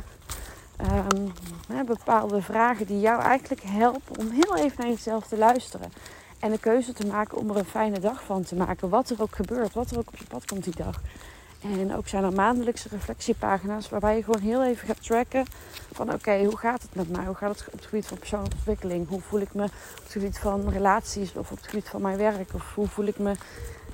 Hè, 1.72 1.84
bepaalde 1.84 2.42
vragen 2.42 2.86
die 2.86 3.00
jou 3.00 3.22
eigenlijk 3.22 3.62
helpen 3.62 4.18
om 4.18 4.30
heel 4.30 4.56
even 4.56 4.76
naar 4.78 4.88
jezelf 4.88 5.26
te 5.26 5.38
luisteren. 5.38 5.92
En 6.38 6.50
de 6.50 6.58
keuze 6.58 6.92
te 6.92 7.06
maken 7.06 7.38
om 7.38 7.50
er 7.50 7.56
een 7.56 7.64
fijne 7.64 7.98
dag 7.98 8.24
van 8.24 8.42
te 8.42 8.54
maken. 8.54 8.88
Wat 8.88 9.10
er 9.10 9.22
ook 9.22 9.34
gebeurt, 9.34 9.74
wat 9.74 9.90
er 9.90 9.98
ook 9.98 10.08
op 10.08 10.16
je 10.16 10.26
pad 10.26 10.44
komt 10.46 10.64
die 10.64 10.76
dag. 10.76 11.00
En 11.60 11.96
ook 11.96 12.08
zijn 12.08 12.24
er 12.24 12.32
maandelijkse 12.32 12.88
reflectiepagina's 12.88 13.88
waarbij 13.88 14.16
je 14.16 14.22
gewoon 14.22 14.40
heel 14.40 14.64
even 14.64 14.86
gaat 14.86 15.02
tracken 15.02 15.44
van 15.92 16.12
oké, 16.12 16.44
hoe 16.44 16.56
gaat 16.56 16.82
het 16.82 16.94
met 16.94 17.10
mij? 17.10 17.24
Hoe 17.24 17.34
gaat 17.34 17.58
het 17.58 17.66
op 17.66 17.72
het 17.72 17.86
gebied 17.86 18.06
van 18.06 18.18
persoonlijke 18.18 18.56
ontwikkeling? 18.56 19.08
Hoe 19.08 19.20
voel 19.20 19.40
ik 19.40 19.54
me 19.54 19.64
op 19.64 20.02
het 20.02 20.12
gebied 20.12 20.38
van 20.38 20.68
relaties 20.68 21.32
of 21.34 21.50
op 21.50 21.56
het 21.56 21.66
gebied 21.66 21.88
van 21.88 22.02
mijn 22.02 22.16
werk? 22.16 22.54
Of 22.54 22.74
hoe 22.74 22.88
voel 22.88 23.06
ik 23.06 23.18
me? 23.18 23.32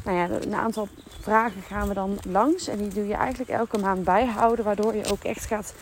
Nou 0.04 0.16
ja, 0.16 0.28
een 0.40 0.54
aantal 0.54 0.88
vragen 1.20 1.62
gaan 1.62 1.88
we 1.88 1.94
dan 1.94 2.18
langs 2.28 2.68
en 2.68 2.78
die 2.78 2.88
doe 2.88 3.06
je 3.06 3.14
eigenlijk 3.14 3.50
elke 3.50 3.78
maand 3.78 4.04
bijhouden, 4.04 4.64
waardoor 4.64 4.94
je 4.94 5.10
ook 5.10 5.24
echt 5.24 5.46
gaat 5.46 5.74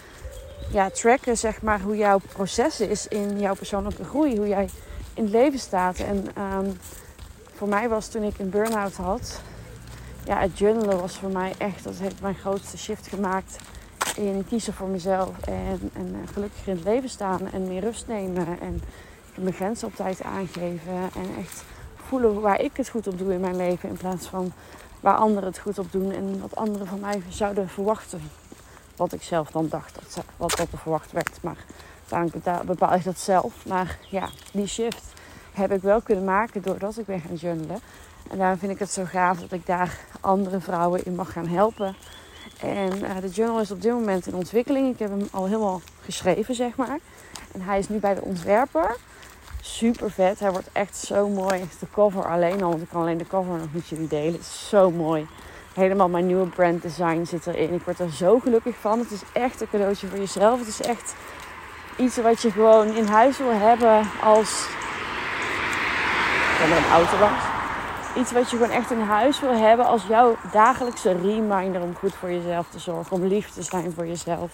ja, 0.70 0.90
tracken 0.90 1.37
zeg 1.37 1.62
maar, 1.62 1.81
hoe 1.81 1.97
jouw 1.97 2.20
proces 2.33 2.81
is 2.81 3.09
in 3.09 3.40
jouw 3.40 3.55
persoonlijke 3.55 4.05
groei, 4.05 4.37
hoe 4.37 4.49
jij 4.49 4.68
in 5.14 5.23
het 5.23 5.33
leven 5.33 5.59
staat. 5.59 5.99
En 5.99 6.27
um, 6.38 6.79
voor 7.55 7.68
mij 7.68 7.88
was 7.88 8.09
toen 8.09 8.23
ik 8.23 8.38
een 8.38 8.51
burn-out 8.51 8.94
had, 8.94 9.40
ja, 10.24 10.38
het 10.38 10.58
journalen 10.58 11.00
was 11.00 11.16
voor 11.16 11.30
mij 11.30 11.52
echt, 11.58 11.84
dat 11.84 11.98
heeft 11.98 12.20
mijn 12.20 12.34
grootste 12.34 12.78
shift 12.78 13.06
gemaakt 13.06 13.56
in 14.16 14.44
kiezen 14.48 14.74
voor 14.74 14.88
mezelf 14.88 15.38
en, 15.46 15.90
en 15.92 16.28
gelukkig 16.32 16.66
in 16.66 16.74
het 16.76 16.84
leven 16.84 17.08
staan 17.08 17.52
en 17.52 17.68
meer 17.68 17.80
rust 17.80 18.06
nemen 18.06 18.60
en 18.60 18.82
mijn 19.34 19.54
grenzen 19.54 19.88
op 19.88 19.94
tijd 19.94 20.22
aangeven 20.22 20.92
en 20.92 21.37
echt 21.38 21.64
voelen 21.96 22.40
waar 22.40 22.60
ik 22.60 22.76
het 22.76 22.88
goed 22.88 23.06
op 23.06 23.18
doe 23.18 23.32
in 23.32 23.40
mijn 23.40 23.56
leven 23.56 23.88
in 23.88 23.96
plaats 23.96 24.26
van 24.26 24.52
waar 25.00 25.16
anderen 25.16 25.48
het 25.48 25.58
goed 25.58 25.78
op 25.78 25.92
doen 25.92 26.12
en 26.12 26.40
wat 26.40 26.56
anderen 26.56 26.87
van 26.87 27.00
mij 27.00 27.22
zouden 27.28 27.68
verwachten. 27.68 28.30
Wat 28.96 29.12
ik 29.12 29.22
zelf 29.22 29.50
dan 29.50 29.68
dacht 29.68 29.94
dat, 29.94 30.24
wat 30.37 30.56
dat 30.56 30.68
er 30.72 30.78
verwacht 30.78 31.12
werd. 31.12 31.38
Maar 31.42 31.64
uiteindelijk 32.08 32.66
bepaal 32.66 32.94
ik 32.94 33.04
dat 33.04 33.18
zelf. 33.18 33.66
Maar 33.66 33.98
ja, 34.10 34.28
die 34.52 34.66
shift 34.66 35.04
heb 35.52 35.72
ik 35.72 35.82
wel 35.82 36.00
kunnen 36.00 36.24
maken 36.24 36.62
doordat 36.62 36.98
ik 36.98 37.06
ben 37.06 37.20
gaan 37.20 37.34
journalen. 37.34 37.80
En 38.30 38.38
daarom 38.38 38.58
vind 38.58 38.72
ik 38.72 38.78
het 38.78 38.90
zo 38.90 39.04
gaaf 39.04 39.40
dat 39.40 39.52
ik 39.52 39.66
daar 39.66 39.98
andere 40.20 40.60
vrouwen 40.60 41.04
in 41.04 41.14
mag 41.14 41.32
gaan 41.32 41.46
helpen. 41.46 41.96
En 42.60 42.98
uh, 43.02 43.10
de 43.20 43.28
journal 43.28 43.60
is 43.60 43.70
op 43.70 43.82
dit 43.82 43.92
moment 43.92 44.26
in 44.26 44.34
ontwikkeling. 44.34 44.92
Ik 44.92 44.98
heb 44.98 45.10
hem 45.10 45.28
al 45.30 45.44
helemaal 45.44 45.80
geschreven, 46.04 46.54
zeg 46.54 46.76
maar. 46.76 46.98
En 47.52 47.60
hij 47.60 47.78
is 47.78 47.88
nu 47.88 47.98
bij 47.98 48.14
de 48.14 48.20
ontwerper. 48.20 48.96
Super 49.60 50.10
vet. 50.10 50.40
Hij 50.40 50.50
wordt 50.50 50.68
echt 50.72 50.96
zo 50.96 51.28
mooi. 51.28 51.68
De 51.78 51.87
cover 51.92 52.30
alleen 52.30 52.62
al, 52.62 52.70
want 52.70 52.82
ik 52.82 52.88
kan 52.88 53.00
alleen 53.00 53.18
de 53.18 53.26
cover 53.26 53.58
nog 53.58 53.72
met 53.72 53.88
jullie 53.88 54.08
delen. 54.08 54.32
Het 54.32 54.40
is 54.40 54.68
zo 54.68 54.90
mooi. 54.90 55.26
Helemaal 55.74 56.08
mijn 56.08 56.26
nieuwe 56.26 56.46
brand 56.46 56.82
design 56.82 57.24
zit 57.24 57.46
erin. 57.46 57.72
Ik 57.72 57.82
word 57.82 57.98
er 57.98 58.12
zo 58.12 58.38
gelukkig 58.38 58.76
van. 58.80 58.98
Het 58.98 59.10
is 59.10 59.22
echt 59.32 59.60
een 59.60 59.68
cadeautje 59.70 60.06
voor 60.06 60.18
jezelf. 60.18 60.58
Het 60.58 60.68
is 60.68 60.80
echt 60.80 61.14
iets 61.96 62.16
wat 62.16 62.42
je 62.42 62.50
gewoon 62.50 62.94
in 62.94 63.06
huis 63.06 63.38
wil 63.38 63.52
hebben 63.52 64.10
als... 64.22 64.66
Ik 66.54 66.70
er 66.70 66.76
een 66.76 66.92
auto 66.92 67.16
iets 68.16 68.33
wat 68.33 68.50
je 68.50 68.57
gewoon 68.57 68.77
echt 68.77 68.90
in 68.90 69.00
huis 69.00 69.40
wil 69.40 69.57
hebben 69.57 69.87
als 69.87 70.07
jouw 70.07 70.37
dagelijkse 70.53 71.12
reminder 71.12 71.83
om 71.83 71.94
goed 71.94 72.14
voor 72.14 72.31
jezelf 72.31 72.66
te 72.70 72.79
zorgen, 72.79 73.16
om 73.16 73.27
lief 73.27 73.50
te 73.50 73.62
zijn 73.62 73.92
voor 73.92 74.07
jezelf. 74.07 74.50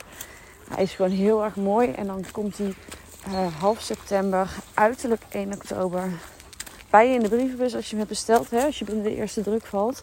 Hij 0.74 0.82
is 0.82 0.92
gewoon 0.92 1.10
heel 1.10 1.44
erg 1.44 1.56
mooi 1.56 1.90
en 1.90 2.06
dan 2.06 2.24
komt 2.32 2.58
hij 2.58 2.74
uh, 3.28 3.46
half 3.60 3.80
september, 3.80 4.50
uiterlijk 4.74 5.22
1 5.30 5.52
oktober, 5.52 6.10
bij 6.90 7.08
je 7.08 7.14
in 7.14 7.22
de 7.22 7.28
brievenbus 7.28 7.74
als 7.74 7.84
je 7.84 7.90
hem 7.90 7.98
hebt 7.98 8.08
besteld, 8.08 8.50
hè, 8.50 8.64
als 8.64 8.78
je 8.78 8.84
binnen 8.84 9.04
de 9.04 9.14
eerste 9.14 9.42
druk 9.42 9.66
valt. 9.66 10.02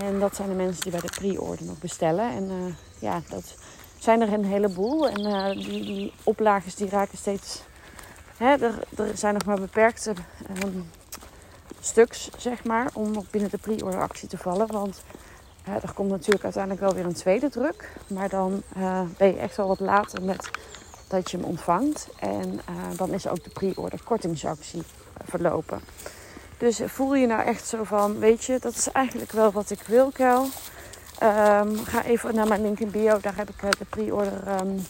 En 0.00 0.20
dat 0.20 0.36
zijn 0.36 0.48
de 0.48 0.54
mensen 0.54 0.82
die 0.82 0.92
bij 0.92 1.00
de 1.00 1.16
pre-order 1.20 1.66
nog 1.66 1.78
bestellen. 1.78 2.30
En 2.30 2.50
uh, 2.50 2.74
ja, 2.98 3.22
dat 3.28 3.54
zijn 3.98 4.20
er 4.20 4.32
een 4.32 4.44
heleboel. 4.44 5.08
En 5.08 5.20
uh, 5.20 5.66
die, 5.66 5.84
die 5.84 6.12
oplages 6.22 6.74
die 6.74 6.88
raken 6.88 7.18
steeds. 7.18 7.62
Hè, 8.36 8.46
er, 8.46 8.78
er 8.96 9.10
zijn 9.16 9.34
nog 9.34 9.44
maar 9.44 9.60
beperkte 9.60 10.12
um, 10.64 10.90
stuks, 11.86 12.30
zeg 12.36 12.64
maar, 12.64 12.90
om 12.92 13.10
nog 13.10 13.30
binnen 13.30 13.50
de 13.50 13.58
pre-order 13.58 14.00
actie 14.00 14.28
te 14.28 14.38
vallen. 14.38 14.72
Want 14.72 15.02
uh, 15.68 15.74
er 15.74 15.92
komt 15.94 16.10
natuurlijk 16.10 16.44
uiteindelijk 16.44 16.82
wel 16.82 16.94
weer 16.94 17.04
een 17.04 17.14
tweede 17.14 17.48
druk. 17.48 17.92
Maar 18.06 18.28
dan 18.28 18.62
uh, 18.76 19.00
ben 19.16 19.28
je 19.28 19.38
echt 19.38 19.56
wel 19.56 19.68
wat 19.68 19.80
later 19.80 20.22
met 20.22 20.50
dat 21.08 21.30
je 21.30 21.36
hem 21.36 21.46
ontvangt. 21.46 22.08
En 22.18 22.52
uh, 22.52 22.96
dan 22.96 23.12
is 23.12 23.28
ook 23.28 23.44
de 23.44 23.50
pre-order 23.50 24.00
kortingsactie 24.04 24.82
verlopen. 25.24 25.80
Dus 26.58 26.80
voel 26.84 27.14
je 27.14 27.26
nou 27.26 27.42
echt 27.42 27.66
zo 27.66 27.84
van, 27.84 28.18
weet 28.18 28.44
je, 28.44 28.58
dat 28.60 28.74
is 28.74 28.92
eigenlijk 28.92 29.32
wel 29.32 29.52
wat 29.52 29.70
ik 29.70 29.80
wil, 29.86 30.10
Kel. 30.10 30.42
Um, 31.22 31.76
ga 31.84 32.04
even 32.04 32.34
naar 32.34 32.48
mijn 32.48 32.62
link 32.62 32.80
in 32.80 32.90
bio, 32.90 33.18
daar 33.20 33.36
heb 33.36 33.48
ik 33.50 33.78
de 33.78 33.84
pre-order 33.84 34.60
um, 34.60 34.86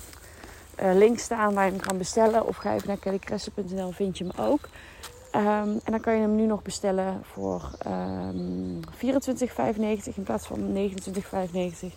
link 0.98 1.18
staan 1.18 1.54
waar 1.54 1.64
je 1.64 1.70
hem 1.70 1.80
kan 1.80 1.98
bestellen. 1.98 2.46
Of 2.46 2.56
ga 2.56 2.74
even 2.74 2.88
naar 2.88 2.98
kellycressen.nl, 2.98 3.90
vind 3.90 4.18
je 4.18 4.26
hem 4.26 4.46
ook. 4.46 4.68
Ehm, 5.36 5.68
en 5.84 5.90
dan 5.90 6.00
kan 6.00 6.14
je 6.14 6.20
hem 6.20 6.34
nu 6.34 6.46
nog 6.46 6.62
bestellen 6.62 7.22
voor 7.22 7.70
um, 7.86 8.80
24,95 8.94 10.14
in 10.14 10.22
plaats 10.22 10.46
van 10.46 10.72
29,95. 10.72 11.94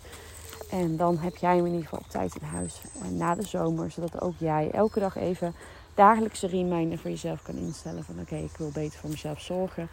En 0.70 0.96
dan 0.96 1.18
heb 1.18 1.36
jij 1.36 1.56
hem 1.56 1.66
in 1.66 1.72
ieder 1.72 1.88
geval 1.88 1.98
op 2.04 2.10
tijd 2.10 2.34
in 2.40 2.46
huis 2.46 2.80
uh, 2.96 3.08
na 3.18 3.34
de 3.34 3.46
zomer. 3.46 3.90
Zodat 3.90 4.20
ook 4.20 4.34
jij 4.38 4.70
elke 4.72 5.00
dag 5.00 5.16
even 5.16 5.54
dagelijkse 5.94 6.46
reminder 6.46 6.98
voor 6.98 7.10
jezelf 7.10 7.42
kan 7.42 7.56
instellen. 7.56 8.04
Van 8.04 8.20
oké, 8.20 8.36
ik 8.36 8.56
wil 8.56 8.70
beter 8.72 8.98
voor 8.98 9.10
mezelf 9.10 9.40
zorgen. 9.40 9.88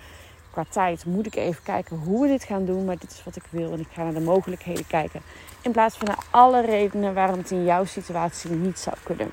Qua 0.51 0.65
tijd 0.69 1.05
moet 1.05 1.25
ik 1.25 1.35
even 1.35 1.63
kijken 1.63 1.97
hoe 1.97 2.21
we 2.21 2.27
dit 2.27 2.43
gaan 2.43 2.65
doen. 2.65 2.85
Maar 2.85 2.97
dit 2.97 3.11
is 3.11 3.23
wat 3.23 3.35
ik 3.35 3.45
wil. 3.49 3.71
En 3.71 3.79
ik 3.79 3.91
ga 3.91 4.03
naar 4.03 4.13
de 4.13 4.19
mogelijkheden 4.19 4.87
kijken. 4.87 5.21
In 5.61 5.71
plaats 5.71 5.97
van 5.97 6.07
naar 6.07 6.25
alle 6.29 6.61
redenen 6.61 7.13
waarom 7.13 7.37
het 7.37 7.51
in 7.51 7.63
jouw 7.63 7.85
situatie 7.85 8.51
niet 8.51 8.79
zou 8.79 8.95
kunnen. 9.03 9.31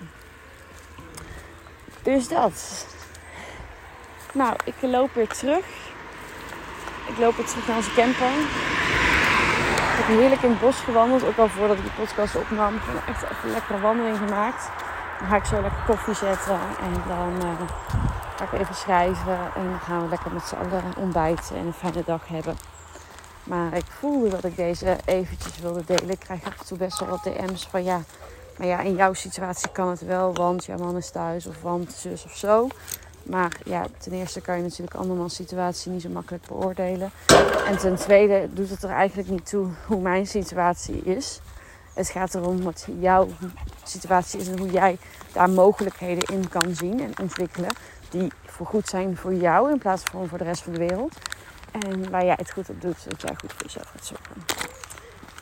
Dus 2.02 2.28
dat. 2.28 2.86
Nou, 4.34 4.56
ik 4.64 4.74
loop 4.80 5.14
weer 5.14 5.28
terug. 5.28 5.64
Ik 7.06 7.18
loop 7.18 7.36
weer 7.36 7.46
terug 7.46 7.66
naar 7.66 7.76
onze 7.76 7.94
camper. 7.94 8.34
Ik 9.90 10.00
heb 10.00 10.06
heerlijk 10.06 10.42
in 10.42 10.50
het 10.50 10.60
bos 10.60 10.76
gewandeld. 10.76 11.24
Ook 11.24 11.36
al 11.36 11.48
voordat 11.48 11.76
ik 11.76 11.84
de 11.84 11.90
podcast 11.96 12.36
opnam. 12.36 12.74
Ik 12.74 12.82
heb 12.84 13.08
echt 13.08 13.22
even 13.22 13.36
een 13.44 13.50
lekkere 13.50 13.80
wandeling 13.80 14.16
gemaakt. 14.16 14.70
Dan 15.18 15.28
ga 15.28 15.36
ik 15.36 15.44
zo 15.44 15.60
lekker 15.60 15.82
koffie 15.86 16.14
zetten. 16.14 16.58
En 16.80 16.92
dan 17.08 17.48
uh, 17.48 17.68
ga 18.36 18.44
ik 18.44 18.60
even 18.60 18.74
schrijven. 18.74 19.38
En 19.54 19.70
dan 19.70 19.80
gaan 19.80 20.02
we 20.02 20.08
lekker 20.08 20.32
met 20.32 20.42
z'n 20.42 20.54
allen 20.54 20.82
ontbijten. 20.96 21.56
En 21.56 21.66
een 21.66 21.72
fijne 21.72 22.02
dag 22.06 22.28
hebben. 22.28 22.56
Maar 23.44 23.76
ik 23.76 23.86
voelde 23.98 24.28
dat 24.28 24.44
ik 24.44 24.56
deze 24.56 24.96
eventjes 25.04 25.58
wilde 25.58 25.84
delen. 25.84 26.10
Ik 26.10 26.20
krijg 26.20 26.44
af 26.44 26.58
en 26.58 26.66
toe 26.66 26.78
best 26.78 27.00
wel 27.00 27.08
wat 27.08 27.22
DM's 27.22 27.66
van 27.70 27.84
ja. 27.84 28.00
Maar 28.58 28.66
ja, 28.66 28.80
in 28.80 28.94
jouw 28.94 29.12
situatie 29.12 29.70
kan 29.72 29.88
het 29.88 30.00
wel. 30.00 30.34
Want 30.34 30.64
jouw 30.64 30.78
man 30.78 30.96
is 30.96 31.10
thuis. 31.10 31.46
Of 31.46 31.62
want 31.62 31.92
zus 31.92 32.24
of 32.24 32.36
zo. 32.36 32.68
Maar 33.24 33.60
ja, 33.64 33.86
ten 33.98 34.12
eerste 34.12 34.40
kan 34.40 34.56
je 34.56 34.62
natuurlijk 34.62 34.96
andermans 34.96 35.34
situatie 35.34 35.90
niet 35.90 36.02
zo 36.02 36.08
makkelijk 36.08 36.46
beoordelen. 36.46 37.10
En 37.66 37.78
ten 37.78 37.96
tweede 37.96 38.48
doet 38.52 38.70
het 38.70 38.82
er 38.82 38.90
eigenlijk 38.90 39.28
niet 39.28 39.48
toe 39.48 39.68
hoe 39.86 40.00
mijn 40.00 40.26
situatie 40.26 41.02
is. 41.02 41.40
Het 41.94 42.08
gaat 42.08 42.34
erom 42.34 42.62
wat 42.62 42.86
jouw 43.00 43.28
situatie 43.82 44.40
is 44.40 44.48
en 44.48 44.58
hoe 44.58 44.70
jij 44.70 44.98
daar 45.32 45.50
mogelijkheden 45.50 46.36
in 46.36 46.48
kan 46.48 46.74
zien 46.74 47.00
en 47.00 47.12
ontwikkelen. 47.20 47.70
Die 48.10 48.32
voor 48.44 48.66
goed 48.66 48.88
zijn 48.88 49.16
voor 49.16 49.34
jou 49.34 49.70
in 49.70 49.78
plaats 49.78 50.02
van 50.02 50.28
voor 50.28 50.38
de 50.38 50.44
rest 50.44 50.62
van 50.62 50.72
de 50.72 50.78
wereld. 50.78 51.16
En 51.70 52.10
waar 52.10 52.24
jij 52.24 52.34
het 52.38 52.50
goed 52.50 52.68
op 52.68 52.80
doet, 52.80 52.98
zodat 52.98 53.20
jij 53.20 53.34
goed 53.34 53.52
voor 53.52 53.66
jezelf 53.66 53.88
gaat 53.88 54.06
zorgen. 54.06 54.44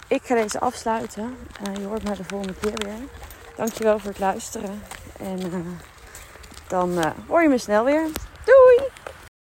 Ik 0.08 0.22
ga 0.22 0.34
deze 0.34 0.60
afsluiten. 0.60 1.36
Uh, 1.66 1.74
je 1.74 1.84
hoort 1.84 2.02
mij 2.02 2.14
de 2.14 2.24
volgende 2.24 2.54
keer 2.54 2.72
weer. 2.74 3.08
Dankjewel 3.56 3.98
voor 3.98 4.10
het 4.10 4.18
luisteren. 4.18 4.82
En 5.18 5.40
uh, 5.46 5.56
dan 6.72 6.98
eh, 6.98 7.10
hoor 7.28 7.42
je 7.42 7.48
me 7.48 7.58
snel 7.58 7.84
weer. 7.84 8.06
Doei! 8.44 9.01